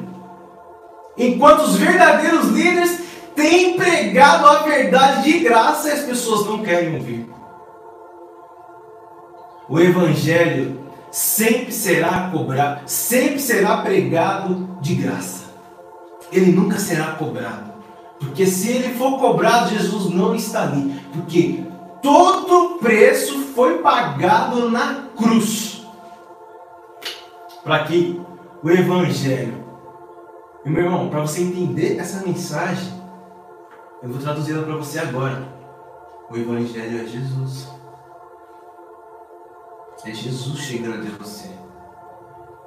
Enquanto 1.17 1.61
os 1.61 1.77
verdadeiros 1.77 2.51
líderes 2.51 3.01
têm 3.35 3.77
pregado 3.77 4.47
a 4.47 4.62
verdade 4.62 5.33
de 5.33 5.38
graça 5.40 5.88
e 5.88 5.93
as 5.93 6.01
pessoas 6.01 6.47
não 6.47 6.62
querem 6.62 6.95
ouvir. 6.95 7.27
O 9.68 9.81
evangelho 9.81 10.81
sempre 11.11 11.72
será 11.72 12.29
cobrado, 12.31 12.83
sempre 12.87 13.38
será 13.38 13.79
pregado 13.79 14.79
de 14.81 14.96
graça. 14.96 15.44
Ele 16.33 16.53
nunca 16.53 16.79
será 16.79 17.12
cobrado. 17.12 17.72
Porque 18.18 18.46
se 18.46 18.70
ele 18.70 18.94
for 18.94 19.18
cobrado, 19.18 19.70
Jesus 19.70 20.12
não 20.12 20.35
está 20.35 20.64
ali. 20.64 21.00
Porque 21.12 21.64
todo 22.03 22.79
preço 22.79 23.38
foi 23.55 23.79
pagado 23.79 24.70
na 24.70 25.09
cruz. 25.16 25.87
Para 27.62 27.85
que 27.85 28.20
o 28.62 28.70
evangelho. 28.70 29.64
E 30.64 30.70
meu 30.70 30.85
irmão, 30.85 31.09
para 31.09 31.20
você 31.20 31.42
entender 31.42 31.98
essa 31.98 32.27
mensagem, 32.27 32.92
eu 34.03 34.09
vou 34.09 34.18
traduzi-la 34.18 34.62
para 34.62 34.77
você 34.77 34.98
agora. 34.98 35.46
O 36.31 36.37
evangelho 36.37 37.03
é 37.03 37.07
Jesus. 37.07 37.68
É 40.07 40.12
Jesus 40.12 40.59
chegando 40.59 41.01
até 41.01 41.09
você. 41.17 41.49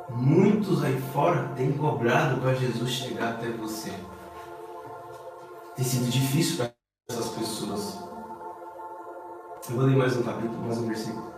Muitos 0.10 0.84
aí 0.84 1.00
fora 1.14 1.50
têm 1.56 1.72
cobrado 1.72 2.42
para 2.42 2.56
Jesus 2.56 2.90
chegar 2.90 3.34
até 3.34 3.50
você. 3.52 3.94
Tem 5.76 5.86
sido 5.86 6.10
difícil 6.10 6.58
para 6.58 6.74
essas 7.08 7.30
pessoas. 7.30 8.00
Eu 9.70 9.76
vou 9.76 9.86
ler 9.86 9.96
mais 9.96 10.18
um 10.18 10.24
capítulo, 10.24 10.66
mais 10.66 10.80
um 10.80 10.88
versículo. 10.88 11.32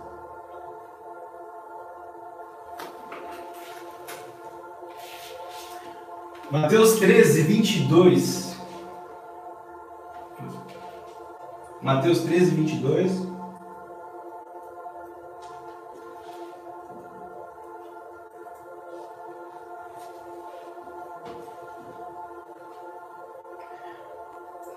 Mateus 6.49 6.97
13, 6.99 7.41
22. 7.43 8.57
Mateus 11.81 12.19
13, 12.21 12.51
22. 12.51 13.28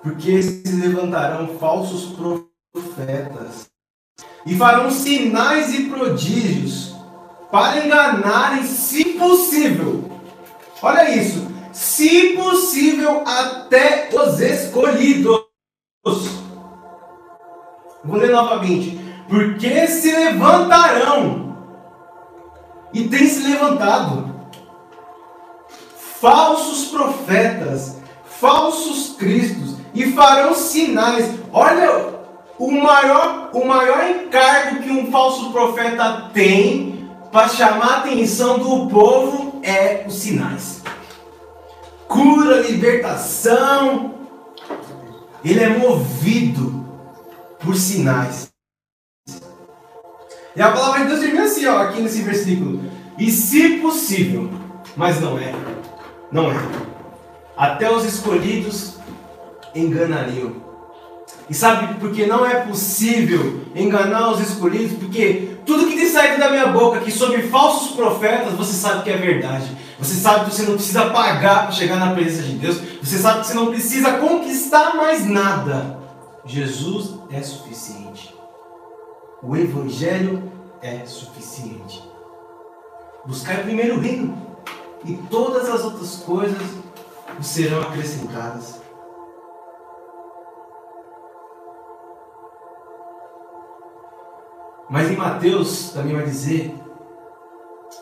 Porque 0.02 0.42
se 0.42 0.72
levantarão 0.72 1.58
falsos 1.58 2.16
profetas 2.72 3.70
e 4.44 4.56
farão 4.56 4.90
sinais 4.90 5.72
e 5.74 5.84
prodígios 5.84 6.94
para 7.50 7.84
enganarem, 7.84 8.64
se 8.64 9.04
possível. 9.18 10.10
Olha 10.82 11.14
isso, 11.14 11.46
se 11.72 12.30
possível, 12.30 13.22
até 13.26 14.08
os 14.12 14.40
escolhidos. 14.40 15.44
Vou 18.04 18.16
ler 18.16 18.30
novamente. 18.30 18.98
Porque 19.28 19.86
se 19.86 20.10
levantarão, 20.14 21.56
e 22.92 23.08
tem 23.08 23.26
se 23.26 23.48
levantado, 23.48 24.34
falsos 26.20 26.88
profetas, 26.88 27.98
falsos 28.24 29.14
cristos, 29.16 29.71
e 29.94 30.12
farão 30.12 30.54
sinais. 30.54 31.30
Olha 31.52 32.12
o 32.58 32.70
maior, 32.70 33.50
o 33.52 33.64
maior 33.64 34.08
encargo 34.08 34.82
que 34.82 34.90
um 34.90 35.10
falso 35.10 35.50
profeta 35.50 36.30
tem 36.32 37.10
para 37.30 37.48
chamar 37.48 37.86
a 37.86 37.96
atenção 37.98 38.58
do 38.58 38.88
povo 38.88 39.60
é 39.62 40.04
os 40.06 40.14
sinais. 40.14 40.82
Cura, 42.06 42.60
libertação. 42.60 44.14
Ele 45.44 45.60
é 45.60 45.76
movido 45.76 46.86
por 47.58 47.74
sinais. 47.74 48.52
E 50.54 50.60
a 50.60 50.70
palavra 50.70 51.00
de 51.00 51.06
Deus 51.06 51.20
termina 51.20 51.44
assim, 51.44 51.66
ó, 51.66 51.78
aqui 51.78 52.02
nesse 52.02 52.22
versículo. 52.22 52.80
E 53.18 53.30
se 53.30 53.78
possível, 53.78 54.50
mas 54.96 55.20
não 55.20 55.38
é, 55.38 55.54
não 56.30 56.50
é. 56.50 56.56
Até 57.56 57.90
os 57.90 58.04
escolhidos 58.04 58.96
enganariam. 59.74 60.62
E 61.48 61.54
sabe 61.54 61.94
por 61.94 62.12
que 62.12 62.26
não 62.26 62.46
é 62.46 62.60
possível 62.60 63.60
enganar 63.74 64.30
os 64.30 64.40
escolhidos? 64.40 64.98
Porque 64.98 65.56
tudo 65.66 65.86
que 65.86 65.96
tem 65.96 66.08
saído 66.08 66.38
da 66.38 66.50
minha 66.50 66.66
boca 66.68 66.98
aqui 66.98 67.10
sobre 67.10 67.42
falsos 67.42 67.92
profetas, 67.94 68.54
você 68.54 68.72
sabe 68.72 69.04
que 69.04 69.10
é 69.10 69.16
verdade. 69.16 69.76
Você 69.98 70.14
sabe 70.14 70.46
que 70.46 70.56
você 70.56 70.62
não 70.62 70.74
precisa 70.74 71.10
pagar 71.10 71.64
para 71.64 71.72
chegar 71.72 71.96
na 71.96 72.12
presença 72.12 72.48
de 72.48 72.54
Deus. 72.54 72.80
Você 73.02 73.18
sabe 73.18 73.40
que 73.40 73.46
você 73.46 73.54
não 73.54 73.66
precisa 73.66 74.12
conquistar 74.18 74.96
mais 74.96 75.26
nada. 75.26 75.98
Jesus 76.44 77.14
é 77.30 77.40
suficiente. 77.40 78.34
O 79.42 79.56
Evangelho 79.56 80.52
é 80.80 81.04
suficiente. 81.04 82.02
Buscar 83.24 83.58
primeiro 83.62 83.96
o 83.96 84.00
reino 84.00 84.36
e 85.04 85.14
todas 85.30 85.68
as 85.68 85.84
outras 85.84 86.16
coisas 86.16 86.58
serão 87.40 87.82
acrescentadas. 87.82 88.81
Mas 94.92 95.10
em 95.10 95.16
Mateus 95.16 95.88
também 95.92 96.14
vai 96.14 96.26
dizer 96.26 96.78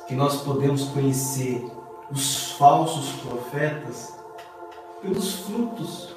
que 0.09 0.15
nós 0.17 0.43
podemos 0.43 0.87
conhecer 0.87 1.65
os 2.11 2.51
falsos 2.55 3.13
profetas 3.23 4.13
pelos 5.01 5.35
frutos. 5.35 6.13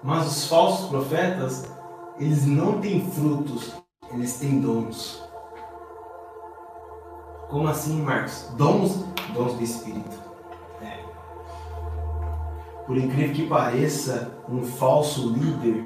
Mas 0.00 0.28
os 0.28 0.46
falsos 0.46 0.88
profetas, 0.88 1.68
eles 2.20 2.46
não 2.46 2.80
têm 2.80 3.04
frutos, 3.10 3.72
eles 4.12 4.38
têm 4.38 4.60
dons. 4.60 5.24
Como 7.48 7.66
assim, 7.66 8.00
Marcos? 8.00 8.52
Dons, 8.56 9.04
dons 9.34 9.54
do 9.54 9.64
Espírito. 9.64 10.22
É. 10.80 11.02
Por 12.86 12.96
incrível 12.96 13.34
que 13.34 13.48
pareça, 13.48 14.38
um 14.48 14.62
falso 14.62 15.30
líder, 15.30 15.84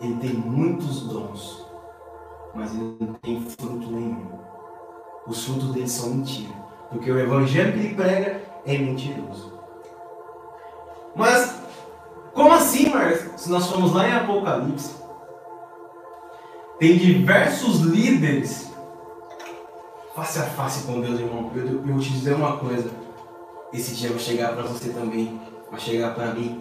ele 0.00 0.16
tem 0.16 0.32
muitos 0.32 1.02
dons 1.02 1.68
mas 2.54 2.74
ele 2.74 2.96
não 3.00 3.14
tem 3.14 3.40
fruto 3.42 3.90
nenhum. 3.90 4.38
Os 5.26 5.44
frutos 5.44 5.72
dele 5.72 5.88
são 5.88 6.10
mentira. 6.10 6.54
Porque 6.90 7.10
o 7.10 7.18
evangelho 7.18 7.72
que 7.72 7.78
ele 7.78 7.94
prega 7.94 8.42
é 8.66 8.78
mentiroso. 8.78 9.52
Mas, 11.14 11.60
como 12.34 12.52
assim, 12.52 12.88
Marcos? 12.88 13.40
Se 13.40 13.50
nós 13.50 13.66
formos 13.66 13.92
lá 13.92 14.08
em 14.08 14.12
Apocalipse, 14.12 14.94
tem 16.78 16.96
diversos 16.96 17.80
líderes 17.80 18.70
face 20.14 20.38
a 20.38 20.42
face 20.42 20.86
com 20.86 21.00
Deus, 21.00 21.20
irmão. 21.20 21.50
Eu, 21.54 21.86
eu 21.86 21.98
te 21.98 22.10
dizer 22.10 22.34
uma 22.34 22.56
coisa. 22.56 22.90
Esse 23.72 23.94
dia 23.94 24.10
vai 24.10 24.18
chegar 24.18 24.52
para 24.52 24.62
você 24.64 24.90
também, 24.90 25.40
vai 25.70 25.78
chegar 25.78 26.14
para 26.14 26.34
mim. 26.34 26.60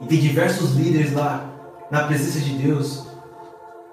E 0.00 0.06
tem 0.06 0.18
diversos 0.18 0.74
líderes 0.74 1.12
lá 1.12 1.46
na 1.90 2.04
presença 2.04 2.40
de 2.40 2.56
Deus 2.56 3.07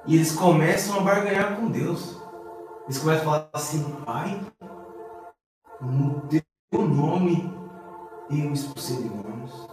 E 0.08 0.16
eles 0.16 0.36
começam 0.36 1.00
a 1.00 1.02
barganhar 1.02 1.56
com 1.56 1.70
Deus. 1.70 2.22
Eles 2.84 3.00
começam 3.00 3.22
a 3.22 3.26
falar 3.26 3.50
assim, 3.54 3.84
Pai, 4.06 4.40
no 5.82 6.22
teu 6.22 6.82
nome 6.82 7.52
eu 8.30 8.52
expulsei 8.52 8.98
demônios, 8.98 9.68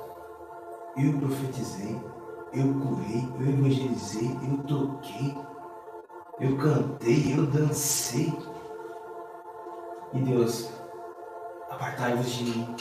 eu 0.97 1.19
profetizei, 1.19 2.01
eu 2.53 2.75
curei, 2.81 3.29
eu 3.41 3.49
evangelizei, 3.49 4.31
eu 4.43 4.59
toquei, 4.65 5.37
eu 6.41 6.57
cantei, 6.59 7.35
eu 7.37 7.47
dancei. 7.47 8.33
E 10.13 10.19
Deus, 10.21 10.71
apartai-vos 11.71 12.31
de 12.31 12.45
mim, 12.45 12.77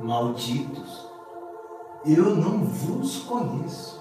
malditos, 0.00 1.10
eu 2.04 2.36
não 2.36 2.64
vos 2.64 3.22
conheço. 3.24 3.97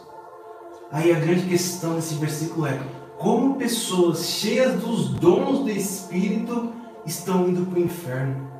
Aí 0.91 1.11
a 1.11 1.19
grande 1.19 1.47
questão 1.47 1.95
desse 1.95 2.15
versículo 2.15 2.65
é: 2.65 2.79
como 3.17 3.55
pessoas 3.55 4.25
cheias 4.25 4.79
dos 4.79 5.09
dons 5.09 5.59
do 5.59 5.69
Espírito 5.69 6.73
estão 7.05 7.47
indo 7.49 7.65
para 7.65 7.79
o 7.79 7.83
inferno? 7.83 8.51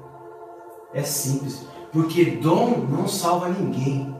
É 0.93 1.03
simples, 1.03 1.65
porque 1.91 2.25
dom 2.25 2.77
não 2.89 3.07
salva 3.07 3.49
ninguém. 3.49 4.15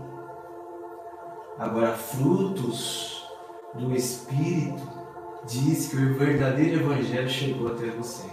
Agora, 1.57 1.93
frutos 1.93 3.25
do 3.73 3.93
Espírito 3.95 4.83
diz 5.47 5.87
que 5.87 5.95
o 5.95 6.17
verdadeiro 6.17 6.81
Evangelho 6.81 7.29
chegou 7.29 7.69
até 7.69 7.87
você. 7.87 8.27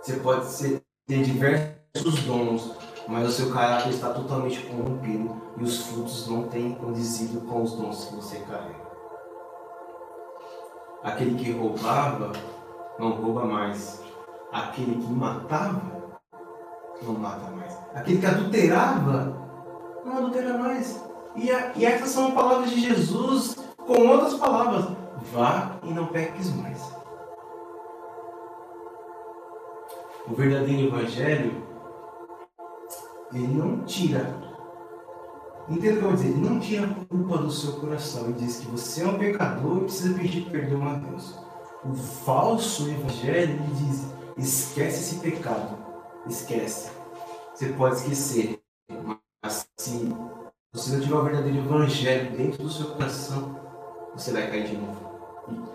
Você 0.00 0.16
pode 0.16 0.46
ter 1.06 1.22
diversos 1.22 2.22
dons, 2.24 2.76
mas 3.08 3.28
o 3.28 3.32
seu 3.32 3.52
caráter 3.52 3.90
está 3.90 4.10
totalmente 4.10 4.60
corrompido 4.66 5.36
e 5.56 5.64
os 5.64 5.86
frutos 5.86 6.28
não 6.28 6.44
têm 6.44 6.74
condizido 6.74 7.40
com 7.42 7.62
os 7.62 7.72
dons 7.72 8.04
que 8.06 8.16
você 8.16 8.38
carrega. 8.40 8.82
Aquele 11.02 11.34
que 11.34 11.52
roubava, 11.52 12.32
não 12.98 13.10
rouba 13.10 13.44
mais. 13.44 14.00
Aquele 14.52 14.96
que 14.96 15.12
matava, 15.12 15.80
não 17.02 17.14
mata 17.14 17.50
mais. 17.50 17.76
Aquele 17.94 18.18
que 18.18 18.26
adulterava, 18.26 19.36
não 20.04 20.18
adultera 20.18 20.56
mais. 20.58 21.02
E, 21.34 21.50
a, 21.50 21.72
e 21.74 21.84
essas 21.84 22.10
são 22.10 22.32
palavras 22.32 22.70
de 22.70 22.80
Jesus 22.80 23.56
com 23.76 24.06
outras 24.06 24.34
palavras. 24.34 24.96
Vá 25.32 25.72
e 25.82 25.92
não 25.92 26.06
peques 26.06 26.54
mais. 26.54 26.80
O 30.28 30.34
verdadeiro 30.34 30.86
evangelho, 30.86 31.62
ele 33.34 33.54
não 33.54 33.84
tira. 33.84 34.34
Entenda 35.68 35.94
o 35.94 35.98
que 35.98 36.04
eu 36.04 36.08
vou 36.08 36.12
dizer? 36.12 36.28
Ele 36.28 36.48
não 36.48 36.60
tira 36.60 36.86
a 36.86 37.04
culpa 37.06 37.38
do 37.38 37.50
seu 37.50 37.72
coração. 37.74 38.24
Ele 38.24 38.34
diz 38.34 38.58
que 38.58 38.66
você 38.66 39.02
é 39.02 39.06
um 39.06 39.18
pecador 39.18 39.78
e 39.78 39.84
precisa 39.84 40.18
pedir 40.18 40.50
perdão 40.50 40.86
a 40.86 40.94
Deus. 40.94 41.38
O 41.84 41.94
falso 41.94 42.88
evangelho, 42.90 43.52
ele 43.52 43.74
diz: 43.74 44.06
esquece 44.36 45.00
esse 45.00 45.14
pecado. 45.16 45.78
Esquece. 46.26 46.90
Você 47.54 47.68
pode 47.70 47.96
esquecer. 47.96 48.60
Mas 49.42 49.66
se 49.78 50.14
você 50.72 50.94
não 50.94 51.00
tiver 51.00 51.16
o 51.16 51.24
verdadeiro 51.24 51.58
evangelho 51.58 52.36
dentro 52.36 52.62
do 52.62 52.70
seu 52.70 52.86
coração, 52.86 53.60
você 54.14 54.32
vai 54.32 54.50
cair 54.50 54.68
de 54.68 54.76
novo. 54.76 55.12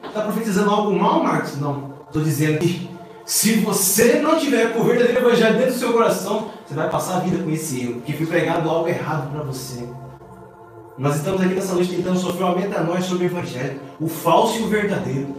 Está 0.04 0.24
profetizando 0.24 0.70
algo 0.70 0.94
mal, 0.94 1.24
Marcos? 1.24 1.58
Não. 1.58 1.94
Estou 2.08 2.24
dizendo 2.24 2.60
que 2.60 2.90
se 3.26 3.60
você 3.60 4.22
não 4.22 4.40
tiver 4.40 4.78
o 4.78 4.84
verdadeiro 4.84 5.20
evangelho 5.20 5.58
dentro 5.58 5.74
do 5.74 5.80
seu 5.80 5.92
coração, 5.92 6.52
você 6.68 6.74
vai 6.74 6.90
passar 6.90 7.18
a 7.18 7.20
vida 7.22 7.42
com 7.42 7.50
esse 7.50 7.82
erro, 7.82 7.94
porque 7.94 8.12
foi 8.12 8.26
pregado 8.26 8.70
algo 8.70 8.90
errado 8.90 9.32
para 9.32 9.42
você. 9.42 9.88
Nós 10.98 11.16
estamos 11.16 11.42
aqui 11.42 11.54
nessa 11.54 11.74
noite 11.74 11.96
tentando 11.96 12.20
sofrer 12.20 12.44
uma 12.44 12.56
metanoia 12.56 13.02
sobre 13.02 13.24
o 13.24 13.30
evangelho, 13.30 13.80
o 14.02 14.10
falso 14.10 14.60
e 14.60 14.64
o 14.64 14.68
verdadeiro. 14.68 15.36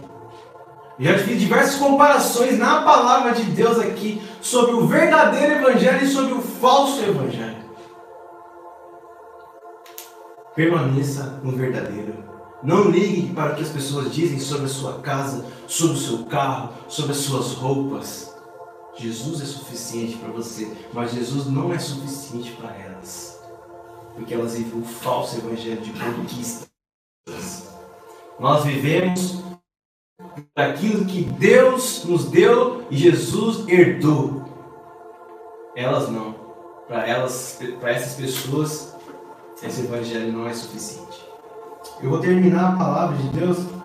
Já 0.97 1.19
fiz 1.19 1.39
diversas 1.39 1.75
comparações 1.75 2.57
na 2.57 2.81
palavra 2.81 3.33
de 3.33 3.43
Deus 3.43 3.77
aqui 3.77 4.19
sobre 4.41 4.73
o 4.73 4.87
verdadeiro 4.87 5.53
evangelho 5.53 6.03
e 6.03 6.07
sobre 6.07 6.33
o 6.33 6.41
falso 6.41 7.03
evangelho. 7.03 7.57
Permaneça 10.55 11.39
no 11.43 11.51
verdadeiro. 11.51 12.15
Não 12.63 12.89
ligue 12.89 13.33
para 13.33 13.53
o 13.53 13.55
que 13.55 13.61
as 13.61 13.69
pessoas 13.69 14.11
dizem 14.11 14.39
sobre 14.39 14.65
a 14.65 14.69
sua 14.69 14.93
casa, 14.99 15.45
sobre 15.67 15.95
o 15.95 15.99
seu 15.99 16.25
carro, 16.25 16.69
sobre 16.87 17.11
as 17.11 17.19
suas 17.19 17.53
roupas. 17.53 18.28
Jesus 18.99 19.41
é 19.41 19.45
suficiente 19.45 20.17
para 20.17 20.31
você, 20.31 20.71
mas 20.93 21.13
Jesus 21.13 21.47
não 21.47 21.73
é 21.73 21.79
suficiente 21.79 22.51
para 22.53 22.75
elas. 22.75 23.39
Porque 24.13 24.33
elas 24.33 24.57
vivem 24.57 24.81
o 24.81 24.83
falso 24.83 25.37
evangelho 25.37 25.81
de 25.81 25.93
conquistas. 25.93 26.69
Nós 28.39 28.63
vivemos 28.65 29.43
aquilo 30.55 31.05
que 31.05 31.23
Deus 31.23 32.03
nos 32.03 32.25
deu 32.25 32.85
e 32.89 32.97
Jesus 32.97 33.67
herdou. 33.67 34.45
Elas 35.75 36.09
não. 36.09 36.35
Para 36.87 37.07
elas, 37.07 37.59
para 37.79 37.91
essas 37.91 38.15
pessoas, 38.15 38.95
esse 39.61 39.81
evangelho 39.81 40.33
não 40.33 40.47
é 40.47 40.53
suficiente. 40.53 41.25
Eu 42.01 42.09
vou 42.09 42.19
terminar 42.19 42.73
a 42.73 42.77
palavra 42.77 43.17
de 43.17 43.29
Deus. 43.29 43.78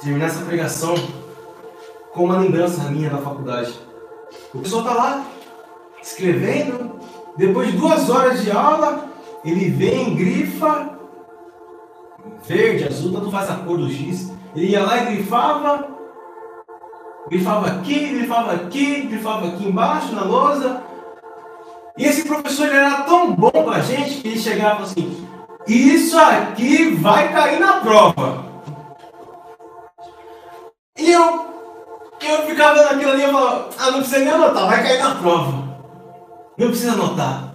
Terminar 0.00 0.26
essa 0.26 0.44
pregação 0.44 0.94
com 2.12 2.24
uma 2.24 2.38
lembrança 2.38 2.90
minha 2.90 3.10
da 3.10 3.18
faculdade. 3.18 3.72
O 4.54 4.60
pessoal 4.60 4.84
tá 4.84 4.94
lá 4.94 5.26
escrevendo. 6.02 6.98
Depois 7.36 7.70
de 7.70 7.76
duas 7.78 8.10
horas 8.10 8.42
de 8.42 8.50
aula, 8.50 9.06
ele 9.44 9.70
vem, 9.70 10.14
grifa, 10.14 10.90
verde, 12.46 12.84
azul, 12.84 13.12
tanto 13.12 13.30
faz 13.30 13.50
a 13.50 13.56
cor 13.56 13.78
do 13.78 13.88
giz. 13.88 14.32
Ele 14.54 14.66
ia 14.66 14.84
lá 14.84 15.02
e 15.02 15.14
grifava, 15.14 15.88
grifava 17.28 17.66
aqui, 17.68 18.08
grifava 18.08 18.52
aqui, 18.52 19.02
grifava 19.02 19.48
aqui 19.48 19.68
embaixo 19.68 20.12
na 20.14 20.24
lousa, 20.24 20.82
e 21.98 22.04
esse 22.04 22.22
professor 22.28 22.68
era 22.68 23.02
tão 23.02 23.32
bom 23.32 23.50
com 23.50 23.70
a 23.70 23.80
gente 23.80 24.20
que 24.20 24.28
ele 24.28 24.38
chegava 24.38 24.84
assim: 24.84 25.26
Isso 25.66 26.16
aqui 26.16 26.94
vai 26.94 27.32
cair 27.32 27.58
na 27.58 27.80
prova. 27.80 28.44
E 30.98 31.10
eu, 31.10 31.46
eu 32.20 32.46
ficava 32.46 32.82
naquilo 32.82 33.12
ali 33.12 33.24
e 33.24 33.32
falava: 33.32 33.70
Ah, 33.78 33.90
não 33.90 34.00
precisa 34.00 34.18
nem 34.18 34.30
anotar, 34.30 34.66
vai 34.66 34.82
cair 34.82 35.02
na 35.02 35.14
prova. 35.14 35.68
Não 36.58 36.68
precisa 36.68 36.92
anotar. 36.92 37.54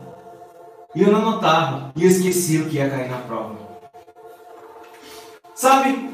E 0.95 1.01
eu 1.01 1.11
não 1.11 1.19
anotava. 1.19 1.91
E 1.95 2.03
eu 2.03 2.09
esquecia 2.09 2.61
o 2.61 2.69
que 2.69 2.77
ia 2.77 2.89
cair 2.89 3.09
na 3.09 3.17
prova. 3.17 3.55
Sabe, 5.53 6.09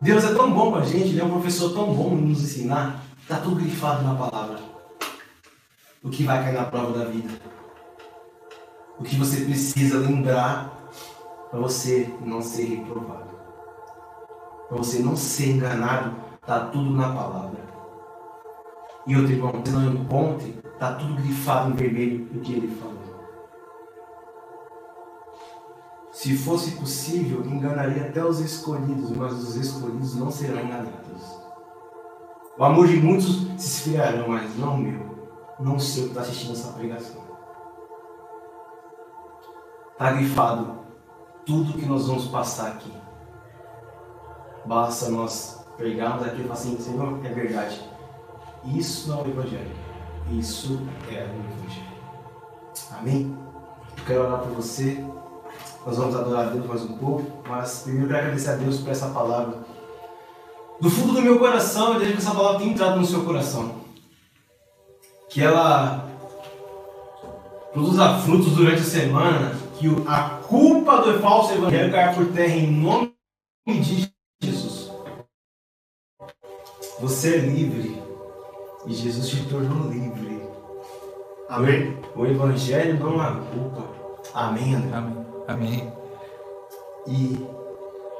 Deus 0.00 0.24
é 0.24 0.34
tão 0.34 0.50
bom 0.50 0.72
com 0.72 0.78
a 0.78 0.84
gente, 0.84 1.10
Ele 1.10 1.20
é 1.20 1.24
um 1.24 1.30
professor 1.30 1.72
tão 1.72 1.94
bom 1.94 2.12
em 2.12 2.22
nos 2.22 2.42
ensinar. 2.42 3.00
Está 3.22 3.36
tudo 3.36 3.56
grifado 3.56 4.02
na 4.02 4.14
palavra. 4.14 4.58
O 6.02 6.10
que 6.10 6.24
vai 6.24 6.42
cair 6.42 6.54
na 6.54 6.64
prova 6.64 6.98
da 6.98 7.04
vida 7.06 7.30
o 8.98 9.02
que 9.02 9.16
você 9.16 9.44
precisa 9.44 9.98
lembrar 9.98 10.90
para 11.50 11.58
você 11.58 12.12
não 12.20 12.40
ser 12.40 12.64
reprovado. 12.64 13.34
Para 14.68 14.78
você 14.78 15.00
não 15.00 15.16
ser 15.16 15.50
enganado, 15.50 16.16
está 16.44 16.66
tudo 16.66 16.90
na 16.90 17.08
palavra. 17.08 17.64
E 19.06 19.16
outro 19.16 19.32
irmão, 19.32 19.52
você 19.52 19.72
não 19.72 19.94
encontre, 19.94 20.60
está 20.72 20.94
tudo 20.94 21.14
grifado 21.14 21.70
em 21.70 21.74
vermelho 21.74 22.28
o 22.34 22.40
que 22.40 22.52
ele 22.52 22.68
falou. 22.76 22.94
Se 26.12 26.36
fosse 26.36 26.72
possível, 26.72 27.44
enganaria 27.44 28.08
até 28.08 28.24
os 28.24 28.40
escolhidos, 28.40 29.10
mas 29.16 29.32
os 29.32 29.56
escolhidos 29.56 30.14
não 30.16 30.30
serão 30.30 30.62
enganados. 30.62 31.40
O 32.58 32.64
amor 32.64 32.86
de 32.86 32.98
muitos 32.98 33.46
se 33.58 33.88
esfriarão, 33.88 34.28
mas 34.28 34.56
não 34.56 34.74
o 34.74 34.78
meu, 34.78 35.28
não 35.58 35.76
o 35.76 35.80
seu 35.80 36.04
que 36.04 36.08
está 36.10 36.20
assistindo 36.20 36.52
essa 36.52 36.72
pregação. 36.72 37.24
Está 39.92 40.12
grifado 40.12 40.78
tudo 41.44 41.78
que 41.78 41.86
nós 41.86 42.06
vamos 42.06 42.26
passar 42.28 42.68
aqui. 42.68 42.92
Basta 44.66 45.08
nós 45.08 45.63
pregarmos 45.76 46.26
aqui 46.26 46.42
e 46.42 46.50
assim, 46.50 46.78
Senhor, 46.78 47.20
é 47.24 47.28
verdade. 47.28 47.80
Isso 48.64 49.08
não 49.08 49.20
é 49.20 49.22
o 49.22 49.28
Evangelho. 49.28 49.76
Isso 50.32 50.80
é 51.10 51.14
o 51.14 51.60
Evangelho. 51.60 51.94
Amém? 52.98 53.36
Eu 53.98 54.04
quero 54.04 54.22
orar 54.22 54.40
por 54.40 54.52
você. 54.52 55.04
Nós 55.86 55.96
vamos 55.98 56.16
adorar 56.16 56.46
a 56.46 56.50
Deus 56.50 56.66
mais 56.66 56.82
um 56.82 56.96
pouco. 56.96 57.24
Mas 57.48 57.82
primeiro 57.82 58.06
eu 58.06 58.10
quero 58.10 58.22
agradecer 58.22 58.50
a 58.50 58.56
Deus 58.56 58.78
por 58.80 58.90
essa 58.90 59.08
palavra. 59.08 59.58
Do 60.80 60.90
fundo 60.90 61.12
do 61.12 61.22
meu 61.22 61.38
coração, 61.38 61.94
eu 61.94 61.98
desejo 62.00 62.16
que 62.16 62.22
essa 62.22 62.34
palavra 62.34 62.58
tenha 62.58 62.72
entrado 62.72 62.98
no 62.98 63.06
seu 63.06 63.24
coração. 63.24 63.76
Que 65.28 65.42
ela 65.42 66.08
produza 67.72 68.18
frutos 68.20 68.52
durante 68.52 68.80
a 68.80 68.84
semana 68.84 69.64
que 69.78 69.88
a 70.06 70.40
culpa 70.46 71.02
do 71.02 71.18
falso 71.20 71.52
evangelho 71.52 71.92
caia 71.92 72.14
por 72.14 72.26
terra 72.26 72.54
em 72.54 72.70
nome 72.70 73.12
de. 73.66 74.13
Você 77.04 77.34
é 77.34 77.36
livre 77.36 78.02
e 78.86 78.94
Jesus 78.94 79.28
te 79.28 79.44
tornou 79.44 79.90
livre. 79.90 80.42
Amém. 81.50 81.98
O 82.16 82.24
evangelho 82.24 82.98
não 82.98 83.20
há 83.20 83.42
culpa. 83.52 83.84
Amém, 84.32 84.74
André? 84.74 84.96
Amém. 84.96 85.26
Amém. 85.46 85.92
E 87.06 87.46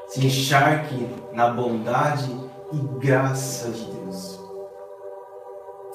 se 0.07 0.23
encharque 0.23 1.09
na 1.33 1.49
bondade 1.49 2.29
e 2.71 2.77
graça 2.99 3.71
de 3.71 3.85
Deus. 3.85 4.39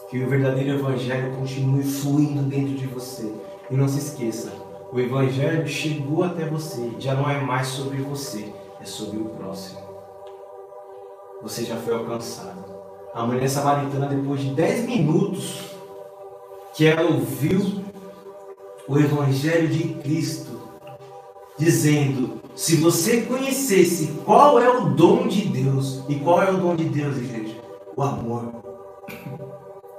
Que 0.09 0.24
o 0.24 0.28
verdadeiro 0.28 0.70
Evangelho 0.70 1.36
continue 1.36 1.84
fluindo 1.84 2.43
dentro 2.43 2.74
de 2.74 2.88
você. 2.88 3.32
E 3.70 3.76
não 3.76 3.86
se 3.86 3.99
esqueça, 3.99 4.53
o 4.93 4.99
Evangelho 4.99 5.64
chegou 5.68 6.24
até 6.24 6.45
você, 6.45 6.91
já 6.99 7.14
não 7.14 7.30
é 7.30 7.38
mais 7.38 7.68
sobre 7.68 7.99
você, 7.99 8.53
é 8.80 8.84
sobre 8.84 9.18
o 9.18 9.26
próximo. 9.26 9.78
Você 11.41 11.64
já 11.64 11.76
foi 11.76 11.95
alcançado. 11.95 12.69
A 13.12 13.24
mulher 13.24 13.48
samaritana, 13.48 14.06
depois 14.06 14.40
de 14.40 14.50
10 14.50 14.86
minutos 14.86 15.62
que 16.74 16.86
ela 16.86 17.02
ouviu 17.02 17.82
o 18.86 18.98
Evangelho 18.98 19.68
de 19.68 19.94
Cristo, 19.94 20.61
dizendo: 21.58 22.40
se 22.54 22.76
você 22.76 23.22
conhecesse 23.22 24.12
qual 24.24 24.61
é 24.61 24.68
o 24.68 24.90
dom 24.90 25.26
de 25.26 25.42
Deus, 25.46 26.02
e 26.08 26.14
qual 26.16 26.42
é 26.42 26.50
o 26.50 26.56
dom 26.56 26.76
de 26.76 26.84
Deus, 26.84 27.16
igreja? 27.16 27.56
O 27.96 28.02
amor. 28.02 28.52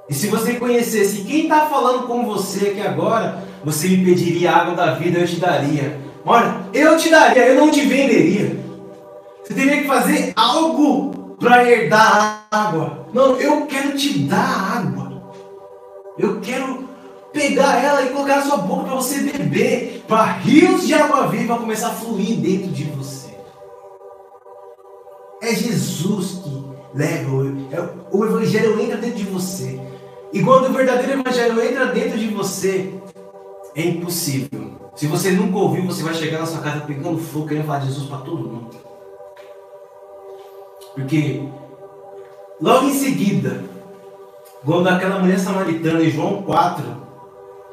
E 0.09 0.13
se 0.13 0.27
você 0.27 0.55
conhecesse 0.55 1.23
quem 1.23 1.43
está 1.43 1.67
falando 1.67 2.07
com 2.07 2.25
você 2.25 2.69
aqui 2.69 2.81
agora, 2.81 3.43
você 3.63 3.87
me 3.89 4.05
pediria 4.05 4.51
água 4.51 4.75
da 4.75 4.93
vida, 4.93 5.19
eu 5.19 5.27
te 5.27 5.39
daria. 5.39 5.99
Olha, 6.25 6.65
eu 6.73 6.97
te 6.97 7.09
daria, 7.09 7.47
eu 7.47 7.55
não 7.55 7.71
te 7.71 7.81
venderia. 7.81 8.59
Você 9.43 9.53
teria 9.53 9.81
que 9.81 9.87
fazer 9.87 10.33
algo 10.35 11.20
para 11.41 11.69
herdar 11.69 12.45
água. 12.51 13.07
Não, 13.11 13.35
eu 13.37 13.65
quero 13.65 13.97
te 13.97 14.19
dar 14.19 14.77
água. 14.77 15.33
Eu 16.17 16.39
quero 16.39 16.87
pegar 17.33 17.83
ela 17.83 18.03
e 18.03 18.09
colocar 18.09 18.37
na 18.37 18.41
sua 18.43 18.57
boca 18.57 18.83
para 18.83 18.95
você 18.95 19.21
beber, 19.21 20.03
para 20.07 20.33
rios 20.33 20.85
de 20.85 20.93
água 20.93 21.27
viva 21.27 21.57
começar 21.57 21.87
a 21.87 21.93
fluir 21.93 22.39
dentro 22.39 22.69
de 22.69 22.83
você. 22.83 23.31
É 25.41 25.55
Jesus 25.55 26.41
que 26.43 26.63
leva, 26.93 27.31
o, 27.31 28.19
o 28.19 28.25
Evangelho 28.25 28.79
entra 28.79 28.97
dentro 28.97 29.17
de 29.17 29.25
você. 29.25 29.81
E 30.31 30.43
quando 30.43 30.69
o 30.69 30.73
verdadeiro 30.73 31.19
Evangelho 31.19 31.61
entra 31.63 31.87
dentro 31.87 32.19
de 32.19 32.27
você, 32.27 32.93
é 33.75 33.81
impossível. 33.81 34.91
Se 34.95 35.07
você 35.07 35.31
nunca 35.31 35.57
ouviu, 35.57 35.85
você 35.85 36.03
vai 36.03 36.13
chegar 36.13 36.39
na 36.39 36.45
sua 36.45 36.61
casa 36.61 36.81
pegando 36.81 37.17
fogo, 37.17 37.47
querendo 37.47 37.65
falar 37.65 37.79
de 37.79 37.87
Jesus 37.87 38.07
para 38.07 38.19
todo 38.19 38.37
mundo. 38.37 38.90
Porque 40.95 41.47
logo 42.59 42.87
em 42.87 42.93
seguida, 42.93 43.63
quando 44.65 44.87
aquela 44.87 45.19
mulher 45.19 45.39
samaritana 45.39 46.03
em 46.03 46.09
João 46.09 46.43
4, 46.43 46.83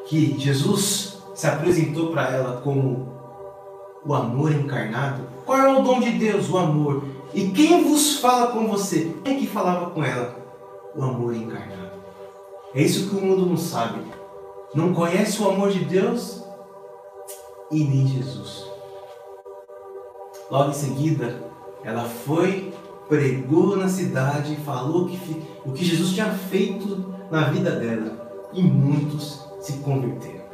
que 0.06 0.38
Jesus 0.38 1.18
se 1.34 1.46
apresentou 1.46 2.10
para 2.10 2.30
ela 2.30 2.60
como 2.62 3.12
o 4.04 4.14
amor 4.14 4.52
encarnado, 4.52 5.22
qual 5.44 5.58
é 5.58 5.78
o 5.78 5.82
dom 5.82 6.00
de 6.00 6.12
Deus? 6.12 6.48
O 6.50 6.58
amor. 6.58 7.04
E 7.34 7.48
quem 7.50 7.84
vos 7.84 8.18
fala 8.18 8.48
com 8.48 8.66
você? 8.68 9.14
Quem 9.24 9.36
é 9.36 9.38
que 9.40 9.46
falava 9.46 9.90
com 9.90 10.02
ela? 10.02 10.36
O 10.94 11.02
amor 11.02 11.34
encarnado. 11.34 11.98
É 12.74 12.82
isso 12.82 13.08
que 13.08 13.16
o 13.16 13.20
mundo 13.20 13.46
não 13.46 13.56
sabe. 13.56 14.00
Não 14.74 14.92
conhece 14.92 15.42
o 15.42 15.48
amor 15.48 15.70
de 15.70 15.84
Deus 15.84 16.42
e 17.70 17.84
nem 17.84 18.06
Jesus. 18.06 18.66
Logo 20.50 20.70
em 20.70 20.74
seguida, 20.74 21.42
ela 21.84 22.04
foi, 22.04 22.72
pregou 23.08 23.76
na 23.76 23.88
cidade, 23.88 24.56
falou 24.56 25.06
que, 25.06 25.18
o 25.64 25.72
que 25.72 25.84
Jesus 25.84 26.12
tinha 26.12 26.30
feito 26.30 27.14
na 27.30 27.50
vida 27.50 27.70
dela 27.72 28.48
e 28.52 28.62
muitos 28.62 29.46
se 29.60 29.78
converteram. 29.78 30.46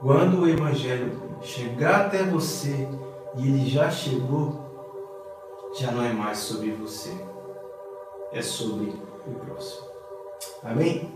Quando 0.00 0.42
o 0.42 0.48
Evangelho 0.48 1.20
chegar 1.40 2.06
até 2.06 2.22
você 2.22 2.88
e 3.36 3.48
ele 3.48 3.68
já 3.68 3.90
chegou, 3.90 4.64
já 5.78 5.90
não 5.90 6.04
é 6.04 6.12
mais 6.12 6.38
sobre 6.38 6.70
você, 6.72 7.12
é 8.32 8.42
sobre 8.42 8.94
o 9.26 9.30
próximo. 9.32 9.86
Amém? 10.62 11.15